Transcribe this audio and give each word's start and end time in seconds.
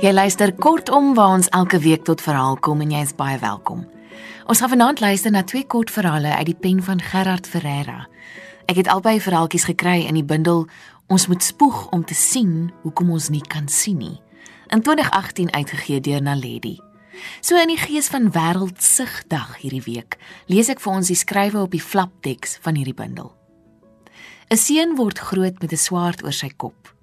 Jy 0.00 0.14
luister 0.16 0.48
kortom 0.56 1.10
waar 1.14 1.34
ons 1.36 1.48
elke 1.52 1.78
week 1.78 2.06
tot 2.08 2.22
verhaal 2.24 2.54
kom 2.64 2.80
en 2.80 2.92
jy 2.94 3.02
is 3.04 3.10
baie 3.12 3.36
welkom. 3.38 3.82
Ons 4.48 4.62
gaan 4.62 4.72
vanaand 4.72 5.02
luister 5.04 5.30
na 5.34 5.42
twee 5.44 5.66
kort 5.68 5.92
verhale 5.92 6.32
uit 6.38 6.48
die 6.48 6.56
pen 6.56 6.80
van 6.82 7.02
Gerard 7.04 7.44
Ferreira. 7.44 8.06
Ek 8.64 8.80
het 8.80 8.88
albei 8.88 9.18
verhaaltjies 9.20 9.68
gekry 9.68 10.06
in 10.08 10.16
die 10.16 10.24
bundel 10.24 10.64
Ons 11.12 11.26
moet 11.28 11.44
spoeg 11.44 11.90
om 11.92 12.00
te 12.06 12.14
sien 12.16 12.70
hoekom 12.80 13.12
ons 13.12 13.28
nie 13.28 13.44
kan 13.44 13.68
sien 13.68 14.00
nie. 14.00 14.16
In 14.72 14.80
2018 14.80 15.52
uitgegee 15.52 16.00
deur 16.00 16.22
Naledi. 16.22 16.78
So 17.44 17.60
in 17.60 17.68
die 17.68 17.80
gees 17.84 18.08
van 18.08 18.32
Wêreldsigdag 18.32 19.56
hierdie 19.60 19.84
week, 19.84 20.16
lees 20.48 20.72
ek 20.72 20.80
vir 20.80 20.96
ons 20.96 21.12
die 21.12 21.18
skrywe 21.18 21.60
op 21.60 21.74
die 21.76 21.82
flapteks 21.82 22.56
van 22.64 22.80
hierdie 22.80 22.96
bundel. 22.96 23.34
'n 24.48 24.56
Seun 24.56 24.96
word 24.96 25.18
groot 25.18 25.60
met 25.60 25.72
'n 25.72 25.76
swaard 25.76 26.24
oor 26.24 26.32
sy 26.32 26.48
kop. 26.56 26.94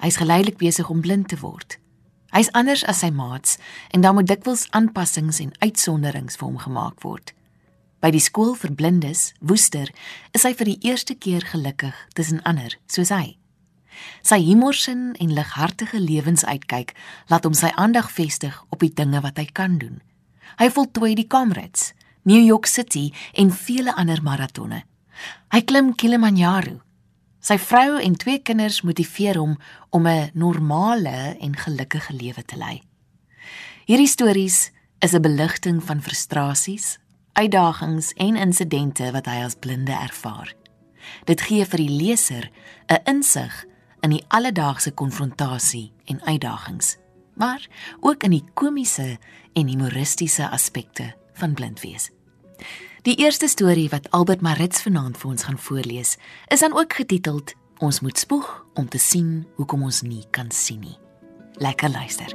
Hy's 0.00 0.16
geleidelik 0.16 0.56
besig 0.56 0.88
om 0.88 1.00
blind 1.00 1.28
te 1.28 1.36
word. 1.36 1.76
Hy's 2.36 2.50
anders 2.52 2.82
as 2.84 2.98
sy 3.00 3.08
maats 3.08 3.56
en 3.96 4.02
daar 4.04 4.12
moet 4.12 4.28
dikwels 4.28 4.66
aanpassings 4.76 5.38
en 5.40 5.54
uitsonderings 5.64 6.36
vir 6.36 6.44
hom 6.44 6.58
gemaak 6.60 7.00
word. 7.00 7.32
By 8.04 8.10
die 8.12 8.20
skool 8.20 8.52
vir 8.60 8.74
blindes, 8.76 9.30
Woester, 9.40 9.88
is 10.36 10.44
hy 10.44 10.52
vir 10.58 10.68
die 10.68 10.90
eerste 10.90 11.16
keer 11.16 11.46
gelukkig 11.48 11.96
tussen 12.12 12.42
ander 12.44 12.76
soos 12.92 13.08
hy. 13.14 13.38
Sy 14.20 14.36
humorsin 14.44 15.14
en 15.16 15.32
lighartige 15.32 15.96
lewensuitkyk 15.96 16.92
laat 17.32 17.48
hom 17.48 17.56
sy 17.56 17.72
aandag 17.72 18.12
vestig 18.12 18.58
op 18.68 18.84
die 18.84 18.92
dinge 18.92 19.24
wat 19.24 19.40
hy 19.40 19.48
kan 19.48 19.80
doen. 19.80 20.02
Hy 20.60 20.68
voltooi 20.68 21.14
die 21.16 21.28
Comrades, 21.32 21.94
New 22.28 22.42
York 22.42 22.68
City 22.68 23.14
en 23.32 23.48
vele 23.48 23.96
ander 23.96 24.20
maratonne. 24.20 24.84
Hy 25.56 25.64
klim 25.64 25.94
Kilimanjaro. 25.96 26.82
Sy 27.46 27.60
vrou 27.62 28.00
en 28.02 28.16
twee 28.18 28.40
kinders 28.42 28.80
motiveer 28.82 29.38
hom 29.38 29.52
om 29.94 30.06
'n 30.06 30.30
normale 30.34 31.36
en 31.38 31.56
gelukkige 31.56 32.12
lewe 32.12 32.42
te 32.42 32.56
lei. 32.56 32.82
Hierdie 33.84 34.10
stories 34.10 34.70
is 34.98 35.12
'n 35.14 35.22
beligting 35.22 35.84
van 35.84 36.02
frustrasies, 36.02 36.98
uitdagings 37.32 38.12
en 38.12 38.36
insidente 38.36 39.12
wat 39.12 39.26
hy 39.26 39.44
as 39.44 39.54
blinde 39.54 39.92
ervaar. 39.92 40.54
Dit 41.24 41.40
gee 41.40 41.64
vir 41.64 41.78
die 41.78 41.90
leser 42.02 42.50
'n 42.88 43.04
insig 43.04 43.64
in 44.00 44.10
die 44.10 44.24
alledaagse 44.28 44.90
konfrontasie 44.90 45.92
en 46.04 46.22
uitdagings, 46.22 46.96
maar 47.34 47.68
ook 48.00 48.22
in 48.22 48.30
die 48.30 48.44
komiese 48.54 49.18
en 49.52 49.68
humoristiese 49.68 50.48
aspekte 50.48 51.14
van 51.32 51.54
blind 51.54 51.80
wees. 51.80 52.10
Die 53.06 53.14
eerste 53.22 53.46
storie 53.46 53.86
wat 53.92 54.08
Albert 54.10 54.40
Maritz 54.42 54.80
vanaand 54.82 55.14
vir 55.20 55.28
ons 55.30 55.44
gaan 55.46 55.58
voorlees, 55.62 56.16
is 56.50 56.64
dan 56.64 56.72
ook 56.74 56.96
getiteld 56.98 57.52
Ons 57.78 58.00
moet 58.00 58.18
spoeg 58.18 58.48
om 58.74 58.88
te 58.88 58.98
sien 58.98 59.44
hoekom 59.60 59.84
ons 59.86 60.00
nie 60.02 60.24
kan 60.34 60.50
sien 60.50 60.80
nie. 60.80 60.96
Lekker 61.62 61.92
luister. 61.92 62.34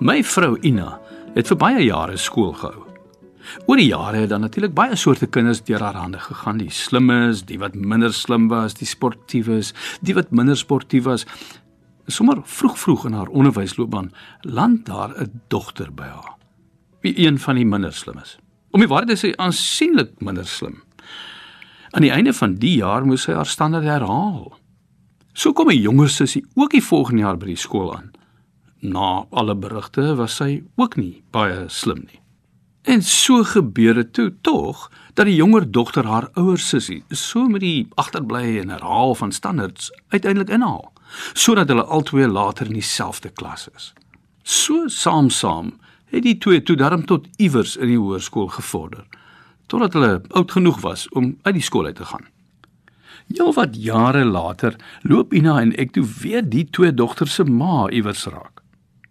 My 0.00 0.22
vrou 0.24 0.54
Ina 0.62 0.94
het 1.36 1.52
vir 1.52 1.60
baie 1.60 1.84
jare 1.84 2.16
skool 2.16 2.54
gehou. 2.56 2.86
Oor 3.68 3.76
die 3.76 3.90
jare 3.90 4.24
het 4.24 4.32
dan 4.32 4.46
natuurlik 4.46 4.72
baie 4.72 4.96
soorte 4.96 5.28
kinders 5.28 5.60
deur 5.60 5.84
haar 5.84 6.00
hande 6.00 6.24
gegaan, 6.24 6.64
die 6.64 6.72
slimmes, 6.72 7.44
die 7.44 7.60
wat 7.60 7.76
minder 7.76 8.16
slim 8.16 8.48
was, 8.48 8.80
die 8.80 8.88
sportiewes, 8.88 9.74
die 10.00 10.16
wat 10.16 10.32
minder 10.32 10.56
sportief 10.56 11.04
was. 11.04 11.28
Sommige 12.10 12.40
vroeg 12.44 12.78
vroeg 12.78 13.04
in 13.04 13.12
haar 13.12 13.28
onderwysloopbaan 13.28 14.12
land 14.40 14.86
daar 14.86 15.12
'n 15.20 15.40
dogter 15.48 15.94
by 15.94 16.02
haar. 16.02 16.36
Wie 17.00 17.18
een 17.18 17.38
van 17.38 17.54
die 17.54 17.66
minder 17.66 17.92
slimmes. 17.92 18.38
Om 18.70 18.80
die 18.80 18.88
waarheid 18.88 19.10
is 19.10 19.20
sy 19.20 19.32
aansienlik 19.36 20.20
minder 20.20 20.46
slim. 20.46 20.82
Aan 21.90 22.02
die 22.02 22.10
einde 22.10 22.32
van 22.32 22.54
die 22.54 22.76
jaar 22.76 23.06
moes 23.06 23.22
sy 23.22 23.32
haar 23.32 23.46
standaard 23.46 23.84
herhaal. 23.84 24.56
So 25.32 25.52
kom 25.52 25.68
'n 25.68 25.80
jonger 25.80 26.08
sussie 26.08 26.46
ook 26.54 26.70
die 26.70 26.84
volgende 26.84 27.22
jaar 27.22 27.36
by 27.36 27.46
die 27.46 27.56
skool 27.56 27.96
aan. 27.96 28.10
Na 28.80 29.26
alle 29.30 29.56
berigte 29.56 30.14
was 30.14 30.36
sy 30.36 30.64
ook 30.76 30.96
nie 30.96 31.22
baie 31.30 31.68
slim 31.68 32.06
nie. 32.06 32.20
En 32.82 33.02
so 33.02 33.44
gebeur 33.44 33.94
dit 33.94 34.12
toe 34.12 34.34
tog 34.40 34.90
dat 35.14 35.26
die 35.26 35.34
jonger 35.34 35.70
dogter 35.70 36.06
haar 36.06 36.28
ouer 36.34 36.58
sussie 36.58 37.04
so 37.08 37.48
met 37.48 37.60
die 37.60 37.88
agterbly 37.94 38.58
en 38.58 38.68
herhaal 38.68 39.14
van 39.14 39.32
standaards 39.32 39.92
uiteindelik 40.08 40.48
inhaal 40.48 40.92
sodat 41.32 41.68
hulle 41.68 41.84
albei 41.84 42.26
later 42.26 42.66
in 42.66 42.78
dieselfde 42.78 43.30
klas 43.30 43.68
is. 43.74 43.92
So 44.42 44.88
saam-saam 44.88 45.74
het 46.08 46.24
die 46.24 46.38
twee 46.38 46.62
toe 46.62 46.76
darm 46.76 47.04
tot 47.06 47.28
iewers 47.36 47.76
in 47.76 47.92
die 47.92 48.00
hoërskool 48.00 48.48
gevorder 48.48 49.04
totdat 49.68 49.92
hulle 49.92 50.12
oud 50.28 50.52
genoeg 50.52 50.80
was 50.80 51.08
om 51.12 51.34
uit 51.42 51.58
die 51.58 51.64
skool 51.64 51.86
uit 51.90 51.98
te 52.00 52.06
gaan. 52.08 52.24
Heelwat 53.28 53.76
jare 53.76 54.24
later 54.24 54.76
loop 55.04 55.34
Ina 55.36 55.58
en 55.60 55.74
ek 55.76 55.92
toe 55.92 56.06
weer 56.22 56.44
die 56.44 56.64
twee 56.72 56.94
dogters 56.94 57.34
se 57.36 57.44
ma 57.44 57.88
iewers 57.92 58.24
raak. 58.32 58.62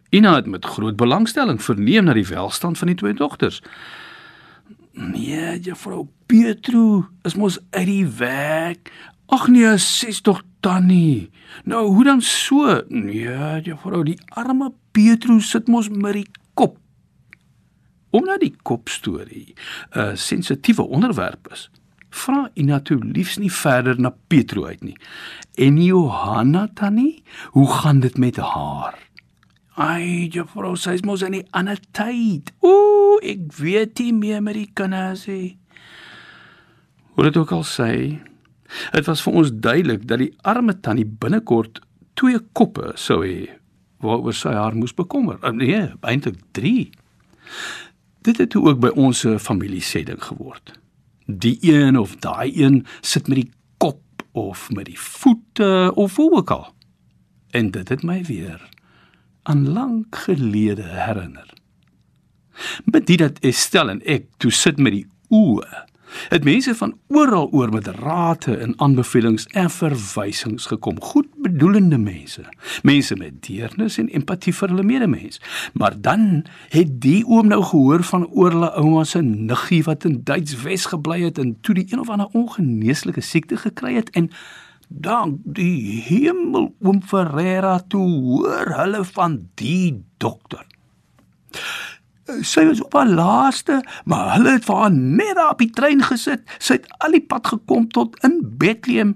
Ina 0.10 0.34
het 0.40 0.48
met 0.50 0.66
groot 0.66 0.98
belangstelling 0.98 1.62
verneem 1.62 2.08
na 2.08 2.16
die 2.18 2.26
welstand 2.26 2.80
van 2.82 2.90
die 2.90 2.98
twee 2.98 3.14
dogters. 3.14 3.62
Nee, 4.98 5.60
juffrou 5.62 6.08
Pietro, 6.26 7.06
is 7.24 7.38
mos 7.38 7.60
uit 7.70 7.86
die 7.86 8.08
werk. 8.18 8.90
Ag 9.28 9.48
nee, 9.52 9.78
sies 9.78 10.22
tog 10.24 10.42
tannie. 10.64 11.30
Nou, 11.68 11.88
hoe 11.92 12.04
dan 12.04 12.22
so? 12.22 12.82
Nee, 12.88 13.62
juffrou, 13.62 14.04
die 14.08 14.20
arme 14.40 14.72
Pietro 14.96 15.40
sit 15.44 15.68
mos 15.68 15.90
met 15.90 16.22
die 16.22 16.28
kop. 16.56 16.78
Om 18.16 18.24
na 18.24 18.38
die 18.40 18.54
kop 18.64 18.88
storie 18.90 19.54
'n 19.92 20.16
sensitiewe 20.16 20.88
onderwerp 20.88 21.52
is. 21.52 21.70
Vra 22.10 22.50
Ina 22.56 22.80
toe 22.80 22.98
liefs 23.04 23.38
nie 23.38 23.52
verder 23.52 24.00
na 24.00 24.14
Pietro 24.28 24.66
uit 24.66 24.84
nie. 24.84 24.98
En 25.56 25.84
Johanna 25.84 26.68
tannie, 26.74 27.24
hoe 27.52 27.68
gaan 27.68 28.00
dit 28.00 28.18
met 28.18 28.36
haar? 28.36 28.96
Ai, 29.76 30.28
juffrou, 30.28 30.76
sy's 30.76 31.02
mos 31.02 31.22
in 31.22 31.36
'n 31.36 31.48
ander 31.52 31.80
tyd. 31.92 32.54
Ooh, 32.62 33.20
ek 33.22 33.54
weet 33.54 34.00
nie 34.00 34.14
meer 34.14 34.42
met 34.44 34.54
die 34.54 34.70
kinders 34.74 35.28
nie. 35.28 35.58
Hoe 37.14 37.24
dit 37.24 37.38
ook 37.38 37.52
al 37.52 37.64
sê, 37.64 38.20
dit 38.92 39.06
was 39.06 39.22
vir 39.26 39.34
ons 39.42 39.52
duidelik 39.54 40.08
dat 40.08 40.22
die 40.24 40.34
arme 40.42 40.80
tannie 40.80 41.06
binnekort 41.06 41.82
twee 42.20 42.40
koppe 42.58 42.92
sou 42.96 43.22
hê 43.26 43.48
waaroor 44.04 44.36
sy 44.36 44.54
haar 44.54 44.76
moes 44.78 44.94
bekommer. 44.94 45.40
Uh, 45.42 45.54
nee, 45.56 45.82
eintlik 46.06 46.38
3. 46.58 46.90
Dit 48.28 48.42
het 48.42 48.56
ook 48.56 48.82
by 48.84 48.92
ons 48.94 49.24
familie 49.42 49.82
sê 49.82 50.04
ding 50.06 50.22
geword. 50.22 50.76
Die 51.26 51.58
een 51.66 51.98
of 51.98 52.16
daai 52.24 52.52
een 52.54 52.84
sit 53.02 53.28
met 53.28 53.42
die 53.42 53.52
kop 53.82 54.24
of 54.38 54.70
met 54.72 54.86
die 54.92 55.00
voete 55.00 55.92
of 55.96 56.16
hoe 56.16 56.32
ook 56.42 56.52
al. 56.52 56.68
En 57.58 57.72
dit 57.72 57.90
het 57.90 58.04
my 58.04 58.22
weer 58.28 58.62
aan 59.48 59.70
lank 59.74 60.16
gelede 60.16 60.84
herinner. 60.84 61.54
Met 62.86 63.08
dit 63.08 63.20
dat 63.20 63.40
Estelle 63.40 63.92
en 63.92 64.02
ek 64.06 64.28
toe 64.38 64.52
sit 64.52 64.78
met 64.78 64.94
die 64.94 65.06
oë, 65.34 65.86
het 66.30 66.44
mense 66.44 66.76
van 66.76 66.94
oral 67.08 67.50
oor 67.52 67.72
met 67.74 67.88
rate 67.88 68.58
en 68.58 68.74
aanbevelings 68.80 69.48
en 69.48 69.70
verwysings 69.70 70.66
gekom, 70.66 71.02
goedbedoelende 71.02 71.98
mense, 71.98 72.46
mense 72.84 73.16
met 73.16 73.42
deernis 73.48 73.98
en 73.98 74.10
empatie 74.10 74.54
vir 74.56 74.74
hulle 74.74 74.84
medemens. 74.84 75.42
Maar 75.74 75.98
dan 76.02 76.46
het 76.70 77.02
die 77.02 77.24
oom 77.26 77.48
nou 77.48 77.64
gehoor 77.64 78.04
van 78.04 78.28
oorle 78.28 78.72
ouma 78.80 79.04
se 79.04 79.22
niggie 79.22 79.84
wat 79.84 80.06
in 80.08 80.22
Duits 80.24 80.62
Wes 80.62 80.86
gebly 80.86 81.22
het 81.26 81.38
en 81.38 81.58
toe 81.62 81.76
die 81.76 81.88
een 81.90 82.00
of 82.00 82.10
ander 82.10 82.32
ongeneeslike 82.32 83.22
siekte 83.22 83.58
gekry 83.58 83.96
het 84.00 84.10
en 84.10 84.32
Dank 84.88 85.42
die 85.44 86.00
hemel 86.08 86.70
oom 86.80 87.02
Ferreira 87.04 87.76
toe 87.92 88.08
hoor 88.24 88.72
hulle 88.78 89.04
van 89.04 89.42
die 89.60 90.06
dokter. 90.18 90.64
Sy 92.28 92.66
was 92.68 92.82
op 92.84 92.94
haar 92.94 93.08
laaste, 93.08 93.80
maar 94.06 94.34
hulle 94.36 94.58
het 94.58 94.66
vir 94.68 94.76
haar 94.76 94.92
net 94.92 95.40
op 95.44 95.62
die 95.64 95.72
trein 95.72 96.04
gesit. 96.04 96.44
Sy 96.60 96.80
het 96.80 96.90
al 97.04 97.16
die 97.16 97.24
pad 97.24 97.48
gekom 97.48 97.88
tot 97.96 98.18
in 98.28 98.42
Bethlehem. 98.60 99.16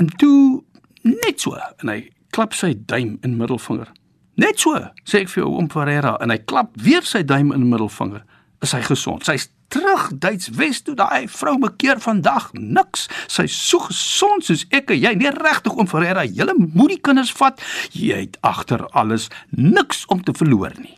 En 0.00 0.08
toe 0.20 0.62
net 1.02 1.40
so 1.40 1.56
en 1.56 1.92
hy 1.92 2.00
klap 2.34 2.56
sy 2.56 2.74
duim 2.88 3.16
in 3.24 3.36
middelvinger. 3.36 3.92
Net 4.36 4.60
so, 4.60 4.76
sê 5.08 5.22
ek 5.24 5.30
vir 5.32 5.44
jou 5.44 5.52
oom 5.56 5.68
Ferreira 5.72 6.16
en 6.20 6.32
hy 6.32 6.40
klap 6.44 6.74
weer 6.80 7.04
sy 7.08 7.22
duim 7.24 7.54
in 7.56 7.68
middelvinger. 7.70 8.24
Is 8.64 8.74
hy 8.76 8.82
gesond? 8.84 9.24
Sy's 9.24 9.48
terug 9.72 10.10
Duits 10.20 10.50
Wes 10.56 10.82
toe 10.84 10.94
daai 10.98 11.26
vrou 11.32 11.56
mekeer 11.60 12.00
vandag 12.04 12.50
niks. 12.52 13.06
Sy 13.32 13.46
so 13.50 13.86
gesond 13.88 14.46
soos 14.46 14.66
ek 14.76 14.92
en 14.94 15.00
jy, 15.00 15.14
nie 15.18 15.32
regtig 15.32 15.76
om 15.76 15.88
Ferreira, 15.90 16.26
julle 16.28 16.54
moet 16.58 16.96
die 16.96 17.00
kinders 17.08 17.32
vat. 17.36 17.60
Jy 17.96 18.26
het 18.26 18.38
agter 18.46 18.86
alles 18.92 19.28
niks 19.50 20.04
om 20.12 20.22
te 20.24 20.36
verloor 20.36 20.76
nie. 20.80 20.96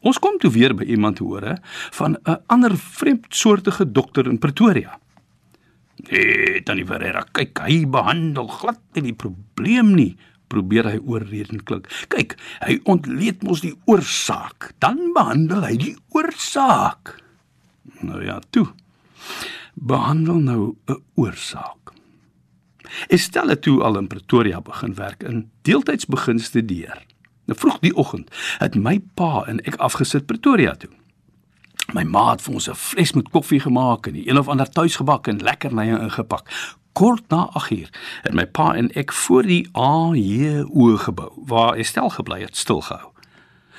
Ons 0.00 0.18
kom 0.18 0.38
toe 0.38 0.50
weer 0.50 0.74
by 0.74 0.86
iemand 0.88 1.18
hoor 1.18 1.42
hè 1.42 1.54
van 1.96 2.16
'n 2.24 2.40
ander 2.46 2.76
vreemdsoortige 2.76 3.92
dokter 3.92 4.26
in 4.26 4.38
Pretoria. 4.38 4.98
Nee, 6.08 6.62
tannie 6.62 6.86
Ferreira, 6.86 7.24
kyk, 7.32 7.58
hy 7.58 7.86
behandel 7.86 8.48
glad 8.48 8.80
nie 8.94 9.02
die 9.02 9.14
probleem 9.14 9.94
nie 9.94 10.16
probeer 10.50 10.88
hy 10.90 10.98
oorredend 11.06 11.64
klink. 11.68 11.88
Kyk, 12.08 12.34
hy 12.66 12.80
ontleed 12.90 13.44
mos 13.46 13.60
die 13.60 13.74
oorsaak, 13.90 14.72
dan 14.82 15.12
behandel 15.16 15.62
hy 15.62 15.76
die 15.76 15.96
oorsaak. 16.16 17.14
Nou 18.00 18.24
ja, 18.24 18.40
toe. 18.50 18.66
Behandel 19.74 20.40
nou 20.42 20.76
'n 20.88 21.02
oorsaak. 21.14 21.92
Estelle 23.08 23.58
toe 23.58 23.82
al 23.82 23.98
in 23.98 24.06
Pretoria 24.06 24.60
begin 24.60 24.94
werk 24.94 25.22
en 25.22 25.50
deeltyds 25.62 26.06
begin 26.06 26.38
studeer. 26.38 27.06
Nou 27.50 27.58
vroeg 27.58 27.78
die 27.82 27.96
oggend 27.96 28.30
het 28.58 28.76
my 28.78 29.00
pa 29.18 29.42
en 29.50 29.58
ek 29.66 29.80
afgesit 29.82 30.28
Pretoria 30.30 30.76
toe. 30.78 30.90
My 31.90 32.04
ma 32.06 32.28
het 32.30 32.44
vir 32.46 32.54
ons 32.54 32.68
'n 32.70 32.78
fles 32.78 33.12
met 33.12 33.28
koffie 33.28 33.60
gemaak 33.60 34.06
en 34.06 34.12
die 34.14 34.28
een 34.28 34.38
of 34.38 34.48
ander 34.48 34.70
tuisgebak 34.70 35.26
en 35.26 35.42
lekkernye 35.42 35.98
ingepak. 35.98 36.46
Kort 36.92 37.28
na 37.28 37.50
8uur 37.58 37.90
het 38.22 38.34
my 38.34 38.46
pa 38.46 38.74
en 38.74 38.92
ek 38.94 39.12
voor 39.12 39.42
die 39.42 39.68
AJO 39.72 40.96
gebou 40.96 41.32
waar 41.46 41.74
Estelle 41.74 42.10
gebly 42.10 42.40
het 42.40 42.56
stilgehou. 42.56 43.10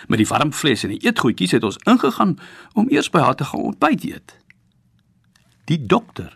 Met 0.08 0.18
die 0.18 0.28
warm 0.28 0.52
fles 0.54 0.84
en 0.84 0.90
die 0.90 1.06
eetgoedjies 1.08 1.52
het 1.52 1.64
ons 1.64 1.80
ingegaan 1.84 2.40
om 2.74 2.90
eers 2.90 3.10
by 3.10 3.20
haar 3.20 3.36
te 3.36 3.44
gaan 3.44 3.62
ontbyt 3.62 4.04
eet. 4.04 4.38
Die 5.66 5.86
dokter 5.86 6.36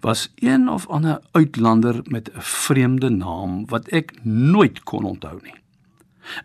was 0.00 0.32
een 0.34 0.68
of 0.68 0.88
ander 0.88 1.20
uitlander 1.32 2.00
met 2.04 2.30
'n 2.32 2.40
vreemde 2.40 3.10
naam 3.10 3.66
wat 3.66 3.88
ek 3.88 4.24
nooit 4.24 4.82
kon 4.82 5.04
onthou 5.04 5.38
nie. 5.42 5.61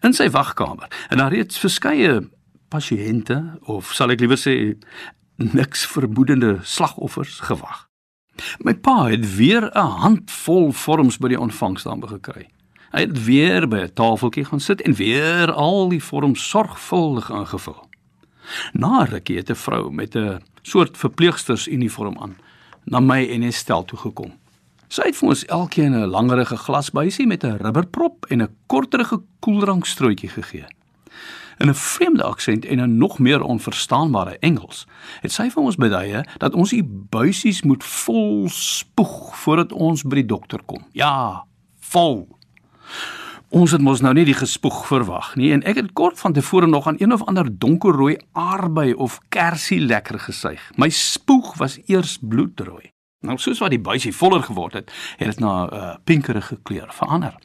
In 0.02 0.14
sy 0.14 0.30
wagkamer 0.30 0.88
en 1.10 1.18
daar 1.18 1.32
reeds 1.32 1.60
verskeie 1.60 2.30
pasiënte 2.70 3.60
of 3.62 3.94
sal 3.94 4.12
ek 4.12 4.20
liewer 4.20 4.40
sê 4.40 4.76
niks 5.38 5.86
vermoedende 5.86 6.60
slagoffers 6.64 7.40
gewag. 7.40 7.88
My 8.62 8.74
pa 8.74 9.08
het 9.10 9.36
weer 9.36 9.72
'n 9.74 9.98
handvol 10.04 10.72
vorms 10.72 11.18
by 11.18 11.28
die 11.28 11.40
ontvangstame 11.40 12.08
gekry. 12.08 12.48
Hy 12.92 13.00
het 13.00 13.26
weer 13.26 13.68
by 13.68 13.78
'n 13.78 13.94
tafeltjie 13.94 14.46
gaan 14.46 14.60
sit 14.60 14.82
en 14.82 14.94
weer 14.94 15.52
al 15.52 15.90
die 15.90 16.04
vorms 16.04 16.50
sorgvuldig 16.50 17.30
ingevul. 17.30 17.90
Na 18.74 19.04
rukkie 19.04 19.38
het 19.38 19.50
'n 19.50 19.56
vrou 19.56 19.92
met 19.92 20.16
'n 20.16 20.42
soort 20.62 20.98
verpleegstersuniform 20.98 22.18
aan 22.18 22.38
na 22.84 23.00
my 23.00 23.28
en 23.30 23.44
Estelle 23.44 23.86
toe 23.86 24.00
gekom. 24.00 24.34
Sy 24.88 25.10
het 25.10 25.18
vir 25.20 25.30
ons 25.34 25.46
elkeen 25.52 25.92
'n 25.92 26.08
langerige 26.08 26.58
glasbuisie 26.58 27.28
met 27.28 27.44
'n 27.44 27.60
rubberprop 27.60 28.26
en 28.26 28.42
'n 28.42 28.56
korterige 28.68 29.22
koeldrankstrooitjie 29.40 30.30
gegee. 30.30 30.66
In 31.58 31.70
'n 31.70 31.74
vreemde 31.74 32.24
aksent 32.24 32.66
en 32.66 32.80
'n 32.80 32.98
nog 32.98 33.20
meer 33.20 33.42
onverstaanbare 33.42 34.38
Engels 34.40 34.88
het 35.22 35.32
sy 35.32 35.50
vir 35.50 35.64
ons 35.64 35.76
beduie 35.76 36.26
dat 36.38 36.54
ons 36.54 36.70
die 36.70 36.84
buisies 37.10 37.62
moet 37.62 37.84
vol 37.84 38.50
spoeg 38.50 39.38
voordat 39.38 39.72
ons 39.72 40.04
by 40.04 40.16
die 40.16 40.26
dokter 40.26 40.60
kom. 40.66 40.86
Ja, 40.92 41.44
vol. 41.80 42.28
Ons 43.50 43.72
het 43.72 43.82
mos 43.82 44.02
nou 44.02 44.14
nie 44.14 44.26
die 44.26 44.34
gespoeg 44.34 44.88
verwag 44.88 45.36
nie 45.36 45.52
en 45.52 45.64
ek 45.64 45.76
het 45.76 45.94
kort 45.94 46.20
van 46.20 46.34
tevore 46.34 46.68
nog 46.68 46.88
aan 46.88 47.00
een 47.00 47.14
of 47.14 47.24
ander 47.24 47.58
donkerrooi 47.60 48.18
aardbei 48.32 48.94
of 48.94 49.20
kersie 49.30 49.80
lekker 49.80 50.20
gesuig. 50.20 50.72
My 50.76 50.90
spoeg 50.90 51.58
was 51.58 51.80
eers 51.86 52.18
bloedrooi. 52.22 52.97
Nou 53.20 53.38
soos 53.38 53.60
wat 53.60 53.74
die 53.74 53.82
buisie 53.82 54.16
voller 54.16 54.44
geword 54.44 54.74
het, 54.74 54.92
het 55.18 55.28
dit 55.28 55.40
na 55.40 55.66
'n 55.66 55.74
uh, 55.74 55.96
pinkerige 56.04 56.60
kleur 56.64 56.94
verander. 56.94 57.36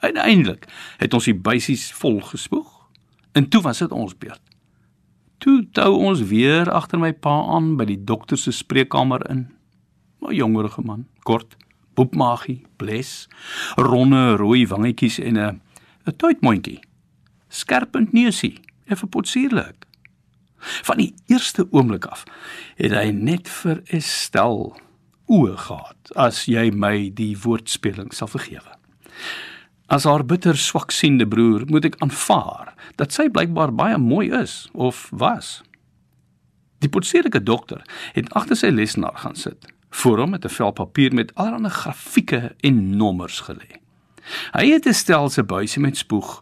Uiteindelik 0.00 0.68
het 0.96 1.14
ons 1.14 1.24
die 1.24 1.34
buisies 1.34 1.92
vol 1.92 2.20
gespoeg 2.20 2.88
en 3.32 3.48
toe 3.48 3.60
was 3.62 3.78
dit 3.78 3.92
ons 3.92 4.18
beurt. 4.18 4.42
Toe 5.38 5.68
tou 5.72 5.96
ons 5.96 6.20
weer 6.20 6.70
agter 6.70 6.98
my 6.98 7.12
pa 7.12 7.32
aan 7.54 7.76
by 7.76 7.84
die 7.84 8.04
dokter 8.04 8.38
se 8.38 8.52
spreekkamer 8.52 9.30
in. 9.30 9.48
'n 10.20 10.34
Jongerige 10.34 10.82
man, 10.84 11.06
kort, 11.22 11.56
boepmagie, 11.94 12.66
bles, 12.76 13.28
ronde 13.76 14.36
rooi 14.36 14.66
wangetjies 14.66 15.18
en 15.18 15.36
'n 15.38 15.60
'n 16.06 16.16
tuitmondjie. 16.16 16.80
Skerpend 17.48 18.12
neusie, 18.12 18.60
effe 18.84 19.06
potsierlik. 19.06 19.79
Van 20.60 20.96
die 20.96 21.14
eerste 21.26 21.66
oomblik 21.70 22.06
af 22.06 22.24
het 22.76 22.92
hy 22.92 23.10
net 23.10 23.48
vir 23.48 23.82
Estel 23.86 24.76
oë 25.30 25.56
gehad, 25.56 26.12
as 26.18 26.44
jy 26.50 26.70
my 26.74 27.10
die 27.14 27.36
woordspeling 27.38 28.12
sal 28.14 28.30
vergewe. 28.30 28.76
As 29.90 30.06
haar 30.06 30.24
bitter 30.26 30.58
swaksiende 30.58 31.26
broer, 31.26 31.64
moet 31.66 31.88
ek 31.90 31.98
aanvaar 32.04 32.74
dat 32.98 33.14
sy 33.14 33.28
blykbaar 33.32 33.72
baie 33.74 33.98
mooi 33.98 34.28
is 34.34 34.68
of 34.72 35.08
was. 35.10 35.60
Die 36.80 36.88
potsierlike 36.88 37.42
dokter 37.42 37.82
het 38.14 38.30
agter 38.38 38.58
sy 38.58 38.70
lesenaar 38.72 39.18
gaan 39.22 39.36
sit, 39.36 39.66
voor 40.02 40.22
hom 40.22 40.30
met 40.30 40.44
'n 40.44 40.54
vel 40.54 40.72
papier 40.72 41.14
met 41.14 41.34
allerlei 41.34 41.70
grafieke 41.70 42.54
en 42.60 42.96
nommers 42.96 43.40
gelê. 43.40 43.80
Hy 44.52 44.66
het 44.70 44.86
'n 44.86 44.94
stelsel 44.94 45.44
buisie 45.44 45.82
met 45.82 45.96
spoeg 45.96 46.40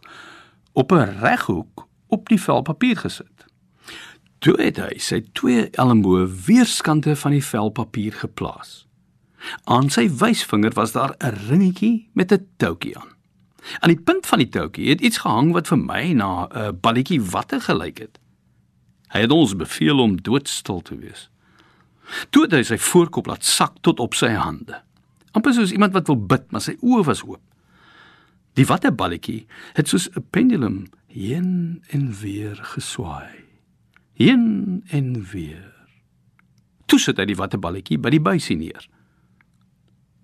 op 0.73 0.91
'n 0.91 1.19
reghoek 1.21 1.87
op 2.07 2.29
die 2.29 2.41
vel 2.41 2.61
papier 2.61 2.97
gesit. 2.97 3.38
Toe 4.39 4.55
het 4.55 4.77
hy 4.79 4.95
sy 5.03 5.19
twee 5.35 5.65
elmboë 5.75 6.23
weerskante 6.47 7.11
van 7.19 7.33
die 7.35 7.43
vel 7.43 7.73
papier 7.75 8.15
geplaas. 8.15 8.85
Aan 9.67 9.89
sy 9.91 10.05
wysvinger 10.21 10.75
was 10.77 10.93
daar 10.95 11.15
'n 11.19 11.35
ringetjie 11.49 12.09
met 12.13 12.31
'n 12.31 12.47
toutjie 12.57 12.97
aan. 12.97 13.11
Aan 13.79 13.93
die 13.93 14.03
punt 14.03 14.25
van 14.25 14.39
die 14.39 14.49
toutjie 14.49 14.89
het 14.89 15.01
iets 15.01 15.17
gehang 15.17 15.51
wat 15.51 15.67
vir 15.67 15.77
my 15.77 16.13
na 16.13 16.47
'n 16.47 16.79
balletjie 16.79 17.21
watte 17.21 17.59
gelyk 17.59 17.97
het. 17.97 18.19
Hy 19.09 19.19
het 19.19 19.31
ons 19.31 19.55
beveel 19.55 19.99
om 19.99 20.21
doodstil 20.21 20.81
te 20.81 20.95
wees. 20.95 21.29
Toe 22.29 22.43
het 22.43 22.51
hy 22.51 22.63
sy 22.63 22.77
voorkop 22.77 23.25
laat 23.25 23.45
sak 23.45 23.73
tot 23.81 23.99
op 23.99 24.13
sy 24.13 24.29
hande. 24.29 24.81
amper 25.31 25.53
soos 25.53 25.71
iemand 25.71 25.93
wat 25.93 26.07
wil 26.07 26.25
bid, 26.25 26.51
maar 26.51 26.61
sy 26.61 26.75
oë 26.81 27.03
was 27.03 27.23
oop. 27.23 27.41
Die 28.53 28.65
watte 28.65 28.91
balletjie 28.91 29.45
het 29.73 29.87
soos 29.87 30.09
'n 30.15 30.25
pendulum 30.29 30.89
heen 31.07 31.83
en 31.89 32.13
weer 32.13 32.55
geswaai 32.55 33.48
heen 34.19 34.83
en 34.91 35.13
weer. 35.31 35.73
Toe 36.91 36.99
sit 36.99 37.19
hy 37.21 37.27
die 37.29 37.37
watteballetjie 37.39 37.99
by 38.01 38.11
die 38.11 38.23
buisie 38.23 38.57
neer. 38.59 38.83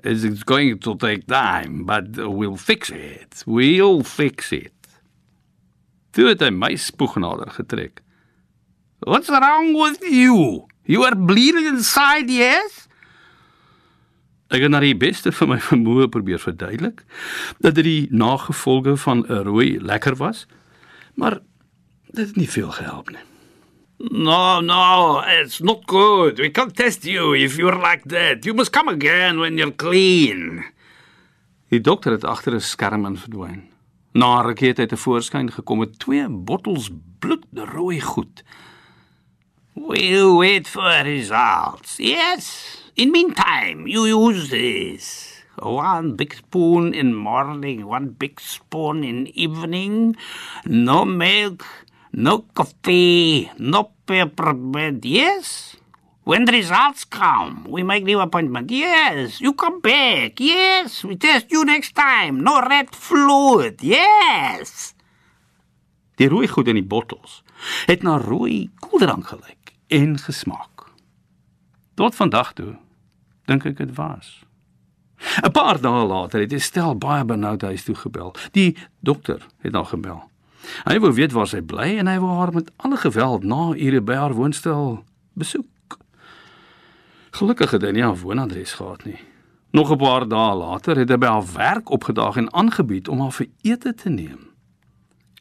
It's 0.05 0.43
going 0.45 0.77
to 0.85 0.93
take 1.01 1.25
time, 1.25 1.85
but 1.87 2.17
we'll 2.17 2.59
fix 2.59 2.91
it. 2.93 3.41
We'll 3.47 4.03
fix 4.03 4.51
it. 4.53 4.73
Toe 6.13 6.27
het 6.29 6.43
hy 6.43 6.51
my 6.53 6.75
spoeg 6.79 7.15
nader 7.19 7.49
getrek. 7.55 8.03
What's 9.05 9.31
wrong 9.31 9.73
with 9.79 10.03
you? 10.03 10.65
You 10.85 11.05
are 11.07 11.15
bleeding 11.15 11.67
inside, 11.71 12.29
yes? 12.31 12.85
Ek 14.53 14.61
het 14.61 14.71
na 14.71 14.81
die 14.83 14.95
beste 14.97 15.33
van 15.33 15.55
my 15.55 15.59
vermoë 15.63 16.09
probeer 16.13 16.41
verduidelik 16.43 17.01
dat 17.63 17.79
dit 17.79 17.87
die 17.87 18.07
nagevolge 18.13 18.97
van 19.07 19.25
'n 19.25 19.47
rooi 19.47 19.79
lekker 19.81 20.15
was, 20.15 20.45
maar 21.15 21.39
dit 22.13 22.27
het 22.27 22.35
nie 22.35 22.49
veel 22.49 22.71
gehelp 22.71 23.09
nie. 23.09 23.25
No, 23.97 24.59
no, 24.59 25.23
it's 25.25 25.61
not 25.61 25.85
good. 25.87 26.39
We 26.39 26.49
can't 26.49 26.75
test 26.75 27.05
you 27.05 27.33
if 27.33 27.57
you're 27.57 27.79
like 27.79 28.03
that. 28.05 28.45
You 28.45 28.53
must 28.53 28.71
come 28.71 28.89
again 28.89 29.39
when 29.39 29.57
you're 29.57 29.71
clean. 29.71 30.65
Die 31.71 31.81
dokter 31.81 32.11
het 32.11 32.23
agter 32.23 32.53
'n 32.53 32.61
skerm 32.61 33.05
in 33.05 33.17
verdwyn. 33.17 33.69
Na 34.11 34.39
'n 34.39 34.45
rukkie 34.45 34.67
het 34.67 34.77
hy 34.77 34.85
te 34.85 34.97
voorskyn 34.97 35.51
gekom 35.51 35.79
met 35.79 35.99
twee 35.99 36.27
bottels 36.29 36.89
bloedrooi 37.19 38.01
goed. 38.01 38.43
We'll 39.73 40.37
wait 40.37 40.67
for 40.67 41.03
results. 41.03 41.97
Yes. 41.97 42.77
In 42.93 43.11
meantime, 43.11 43.87
you 43.87 44.07
use 44.07 44.49
this. 44.49 45.35
One 45.57 46.15
big 46.15 46.33
spoon 46.33 46.93
in 46.93 47.15
morning, 47.15 47.85
one 47.85 48.15
big 48.17 48.39
spoon 48.39 49.03
in 49.03 49.27
evening. 49.27 50.17
No 50.63 51.05
milk, 51.05 51.65
No 52.17 52.45
coffee, 52.53 53.51
no 53.57 53.91
peppermint. 54.05 55.03
Yes. 55.03 55.75
When 56.23 56.45
the 56.45 56.53
results 56.53 57.03
come, 57.03 57.65
we 57.67 57.83
make 57.83 58.05
new 58.05 58.21
appointment. 58.21 58.71
Yes, 58.71 59.41
you 59.41 59.53
come 59.53 59.81
back. 59.81 60.39
Yes, 60.39 61.03
we 61.03 61.17
test 61.17 61.51
you 61.51 61.65
next 61.65 61.93
time. 61.93 62.39
No 62.41 62.61
red 62.61 62.95
fluid. 62.95 63.83
Yes. 63.83 64.93
Die 66.15 66.29
rooi 66.31 66.47
goed 66.47 66.71
in 66.71 66.79
die 66.79 66.87
bottels 66.87 67.43
het 67.85 68.03
na 68.07 68.15
rooi 68.17 68.69
koeldrank 68.79 69.27
gelyk 69.33 69.73
en 69.91 70.15
gesmaak. 70.19 70.85
Tot 71.99 72.15
vandag 72.15 72.53
toe 72.55 72.77
dink 73.45 73.67
ek 73.67 73.75
dit 73.77 73.91
was. 73.99 74.39
'n 75.43 75.51
Paar 75.51 75.81
dae 75.83 76.07
later 76.07 76.39
het 76.39 76.55
Estel 76.55 76.95
baie 76.95 77.25
benoud 77.25 77.61
huis 77.61 77.83
toe 77.83 77.95
gebel. 77.95 78.31
Die 78.51 78.77
dokter 79.03 79.43
het 79.59 79.73
dan 79.75 79.85
gebel. 79.85 80.23
Hy 80.83 80.99
wou 80.99 81.13
weet 81.13 81.31
waar 81.31 81.47
sy 81.47 81.61
bly 81.61 81.97
en 81.97 82.07
hy 82.07 82.17
wou 82.19 82.33
haar 82.37 82.53
met 82.53 82.71
alle 82.77 82.97
geweld 82.97 83.43
na 83.43 83.73
ure 83.75 84.01
by 84.01 84.13
haar 84.13 84.33
woonstel 84.33 85.03
besoek. 85.33 85.99
Gelukkig 87.31 87.71
het 87.71 87.81
hy 87.81 87.91
nie 87.91 88.03
haar 88.03 88.19
woonadres 88.19 88.73
gehad 88.73 89.05
nie. 89.05 89.19
Nog 89.71 89.91
'n 89.91 89.97
paar 89.97 90.27
dae 90.27 90.55
later 90.55 90.97
het 90.97 91.09
hy 91.09 91.17
by 91.17 91.27
haar 91.27 91.53
werk 91.53 91.89
opgedaag 91.89 92.35
en 92.35 92.53
aangebied 92.53 93.07
om 93.07 93.19
haar 93.19 93.31
vir 93.31 93.47
ete 93.61 93.93
te 93.93 94.09
neem. 94.09 94.55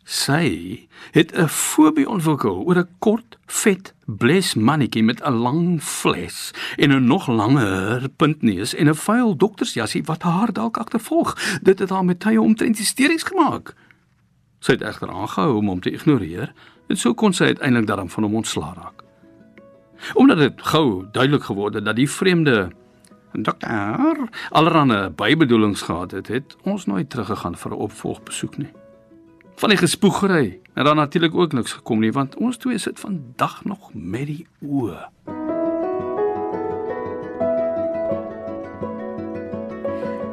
Sy 0.05 0.89
het 1.11 1.33
'n 1.33 1.49
fobie 1.49 2.09
ontwikkel 2.09 2.63
oor 2.67 2.79
'n 2.79 2.89
kort, 2.99 3.39
vet, 3.47 3.95
bles 4.07 4.55
mannetjie 4.55 5.03
met 5.03 5.23
'n 5.23 5.33
lang 5.33 5.83
fles 5.83 6.51
en 6.77 6.93
'n 6.93 7.07
nog 7.07 7.27
langer 7.27 8.09
puntneus 8.17 8.75
en 8.75 8.89
'n 8.89 8.95
vuil 8.95 9.37
doktersjassie 9.37 10.05
wat 10.05 10.23
haar 10.23 10.53
dalk 10.53 10.77
agtervolg. 10.77 11.59
Dit 11.63 11.79
het 11.79 11.91
haar 11.91 12.05
met 12.05 12.21
tye 12.21 12.41
omtrent 12.41 12.79
hysteries 12.79 13.23
gemaak. 13.23 13.75
Sy 14.65 14.79
het 14.79 14.85
egter 14.87 15.11
aangehou 15.13 15.59
om 15.59 15.69
hom 15.69 15.81
te 15.85 15.93
ignoreer 15.93 16.55
en 16.89 16.97
so 16.97 17.13
kon 17.15 17.35
sy 17.37 17.51
uiteindelik 17.53 17.89
daarom 17.91 18.09
van 18.09 18.25
hom 18.25 18.39
ontslaa 18.41 18.73
raak. 18.77 19.03
Omdat 20.15 20.41
dit 20.41 20.63
gou 20.73 21.05
duidelik 21.13 21.45
geword 21.51 21.75
het 21.75 21.85
dat 21.85 21.97
die 22.01 22.09
vreemde 22.11 22.71
Dokter, 23.35 24.29
allerhande 24.51 25.11
bybedoelings 25.11 25.83
gehad 25.83 26.11
het, 26.11 26.29
het 26.29 26.57
ons 26.63 26.87
nooit 26.87 27.11
teruggegaan 27.11 27.57
vir 27.57 27.71
'n 27.71 27.83
opvolgbesoek 27.87 28.57
nie. 28.57 28.73
Van 29.57 29.69
die 29.69 29.79
gespoegery 29.79 30.61
het 30.75 30.85
daar 30.85 30.95
natuurlik 30.95 31.35
ook 31.35 31.53
niks 31.53 31.73
gekom 31.73 31.99
nie, 31.99 32.13
want 32.13 32.37
ons 32.37 32.57
twee 32.57 32.79
sit 32.79 33.01
vandag 33.01 33.65
nog 33.65 33.91
met 33.95 34.27
die 34.27 34.47
oë. 34.63 35.09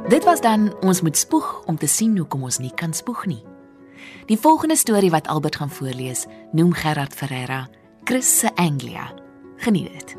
Dit 0.09 0.23
was 0.23 0.41
dan 0.41 0.75
ons 0.81 1.01
moet 1.01 1.17
spoeg 1.17 1.63
om 1.65 1.77
te 1.77 1.87
sien 1.87 2.17
hoekom 2.17 2.43
ons 2.43 2.57
nie 2.57 2.73
kan 2.75 2.93
spoeg 2.93 3.25
nie. 3.25 3.50
Die 4.25 4.37
volgende 4.37 4.75
storie 4.75 5.09
wat 5.09 5.27
Albert 5.27 5.55
gaan 5.55 5.69
voorlees, 5.69 6.25
noem 6.51 6.73
Gerard 6.73 7.13
Ferreira 7.13 7.69
Chris 8.03 8.39
se 8.39 8.55
Anglia. 8.55 9.13
Geniet 9.57 9.91
dit. 9.91 10.17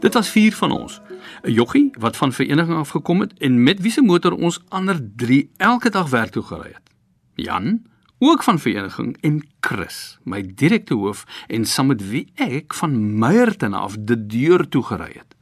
Dit 0.00 0.14
was 0.14 0.28
vier 0.28 0.54
van 0.54 0.70
ons. 0.70 1.00
'n 1.42 1.52
Joggie 1.52 1.90
wat 1.98 2.16
van 2.16 2.32
vereniging 2.32 2.78
af 2.78 2.88
gekom 2.88 3.20
het 3.20 3.38
en 3.38 3.62
met 3.62 3.80
wie 3.80 3.90
se 3.90 4.02
motor 4.02 4.32
ons 4.32 4.60
ander 4.68 5.00
3 5.16 5.50
elke 5.56 5.90
dag 5.90 6.08
werk 6.08 6.30
toe 6.30 6.42
gery 6.42 6.72
het. 6.72 6.90
Jan, 7.34 7.82
ook 8.18 8.42
van 8.42 8.58
vereniging 8.58 9.16
en 9.20 9.48
Chris, 9.60 10.18
my 10.22 10.52
direkte 10.54 10.94
hoof 10.94 11.24
en 11.46 11.64
saam 11.64 11.86
met 11.86 12.08
wie 12.08 12.32
ek 12.34 12.74
van 12.74 13.18
Meyerton 13.18 13.74
af 13.74 13.96
die 13.98 14.26
deur 14.26 14.68
toe 14.68 14.82
gery 14.82 15.12
het. 15.12 15.36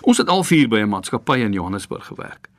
Ons 0.00 0.18
het 0.18 0.28
al 0.28 0.44
vier 0.44 0.68
by 0.68 0.78
'n 0.78 0.88
maatskappy 0.88 1.38
in 1.38 1.52
Johannesburg 1.52 2.06
gewerk. 2.06 2.51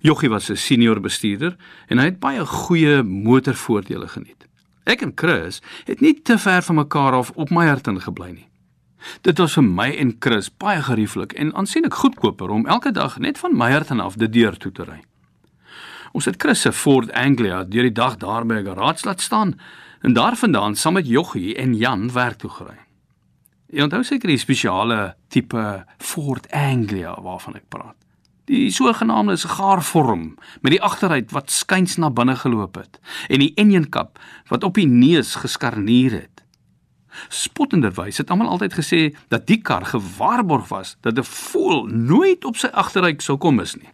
Joggie 0.00 0.28
was 0.28 0.50
'n 0.50 0.56
senior 0.56 1.00
bestuurder 1.00 1.56
en 1.86 1.98
hy 1.98 2.04
het 2.04 2.18
baie 2.18 2.46
goeie 2.46 3.02
motorvoordele 3.02 4.08
geniet. 4.08 4.48
Ek 4.84 5.02
en 5.02 5.12
Chris 5.14 5.60
het 5.84 6.00
nie 6.00 6.22
te 6.22 6.38
ver 6.38 6.62
van 6.62 6.74
mekaar 6.74 7.12
af 7.12 7.30
op 7.34 7.50
Meyerton 7.50 8.00
gebly 8.00 8.30
nie. 8.30 8.48
Dit 9.20 9.38
was 9.38 9.52
vir 9.52 9.64
my 9.64 9.90
en 9.90 10.16
Chris 10.18 10.50
baie 10.56 10.82
gerieflik 10.82 11.32
en 11.32 11.54
aansienlik 11.54 11.94
goedkoper 11.94 12.48
om 12.48 12.66
elke 12.66 12.92
dag 12.92 13.18
net 13.18 13.38
van 13.38 13.56
Meyerton 13.56 14.00
af 14.00 14.14
die 14.14 14.28
deur 14.28 14.56
toe 14.56 14.72
te 14.72 14.84
ry. 14.84 15.00
Ons 16.12 16.24
het 16.24 16.42
Chris 16.42 16.60
se 16.60 16.72
Ford 16.72 17.12
Anglia 17.12 17.64
deur 17.64 17.82
die 17.82 17.92
dag 17.92 18.16
daar 18.16 18.46
by 18.46 18.54
'n 18.54 18.64
garage 18.64 19.06
laat 19.06 19.20
staan 19.20 19.60
en 20.00 20.12
daarvandaan 20.12 20.76
saam 20.76 20.92
met 20.92 21.06
Joggie 21.06 21.54
en 21.54 21.76
Jan 21.76 22.12
werk 22.12 22.38
toe 22.38 22.50
gery. 22.50 22.78
Jy 23.70 23.82
onthou 23.82 24.02
seker 24.02 24.28
die 24.28 24.38
spesiale 24.38 25.14
tipe 25.28 25.84
Ford 25.98 26.50
Anglia 26.50 27.20
waarvan 27.22 27.54
ek 27.54 27.68
praat. 27.68 27.96
Die 28.50 28.70
sogenaamde 28.74 29.36
sigaarvorm 29.38 30.34
met 30.60 30.72
die 30.74 30.82
agteruit 30.82 31.30
wat 31.30 31.52
skuins 31.54 31.94
na 32.02 32.08
binne 32.10 32.34
geloop 32.34 32.80
het 32.80 32.98
en 33.28 33.38
die 33.38 33.52
enjinkap 33.54 34.18
wat 34.50 34.66
op 34.66 34.74
die 34.74 34.88
neus 34.90 35.36
geskarnier 35.38 36.16
het. 36.16 36.42
Spottenderwys 37.30 38.18
het 38.18 38.30
almal 38.30 38.50
altyd 38.50 38.74
gesê 38.80 39.00
dat 39.30 39.46
die 39.46 39.60
kar 39.62 39.86
gewaarborg 39.92 40.66
was 40.74 40.96
dat 41.06 41.18
'n 41.18 41.22
voël 41.22 41.86
nooit 41.86 42.44
op 42.44 42.56
sy 42.56 42.66
agteruit 42.66 43.22
sou 43.22 43.38
kom 43.38 43.54
mis 43.54 43.76
nie. 43.76 43.92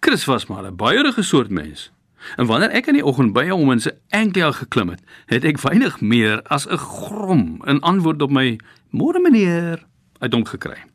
Chris 0.00 0.24
was 0.24 0.46
maar 0.46 0.64
'n 0.64 0.76
baierige 0.76 1.22
soort 1.22 1.50
mens. 1.50 1.90
En 2.36 2.46
wanneer 2.46 2.70
ek 2.70 2.86
in 2.86 2.94
die 2.94 3.04
oggend 3.04 3.32
by 3.32 3.48
hom 3.48 3.70
in 3.70 3.80
sy 3.80 3.90
enkele 4.08 4.52
geklim 4.52 4.88
het, 4.88 5.02
het 5.26 5.44
ek 5.44 5.60
weinig 5.60 6.00
meer 6.00 6.42
as 6.42 6.66
'n 6.68 6.76
grom 6.76 7.62
in 7.66 7.80
antwoord 7.80 8.22
op 8.22 8.30
my 8.30 8.58
"Môre 8.90 9.20
meneer" 9.20 9.86
uit 10.18 10.32
hom 10.32 10.44
gekry. 10.44 10.93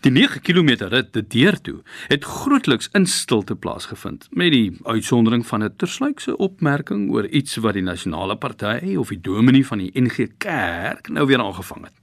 Die 0.00 0.12
9 0.12 0.40
km 0.40 0.88
rit 0.88 1.12
te 1.12 1.26
deur 1.26 1.60
toe 1.60 1.82
het 2.08 2.24
grootliks 2.24 2.88
in 2.92 3.06
stilte 3.06 3.56
plaasgevind 3.56 4.28
met 4.30 4.52
die 4.52 4.78
uitsondering 4.82 5.46
van 5.46 5.64
'n 5.64 5.76
tersluikse 5.76 6.36
opmerking 6.36 7.10
oor 7.10 7.26
iets 7.26 7.56
wat 7.56 7.74
die 7.74 7.82
nasionale 7.82 8.36
party 8.36 8.96
of 8.96 9.08
die 9.08 9.20
dominee 9.20 9.66
van 9.66 9.78
die 9.78 9.90
NG 9.94 10.28
Kerk 10.38 11.08
nou 11.08 11.26
weer 11.26 11.40
aangevang 11.40 11.84
het. 11.84 11.94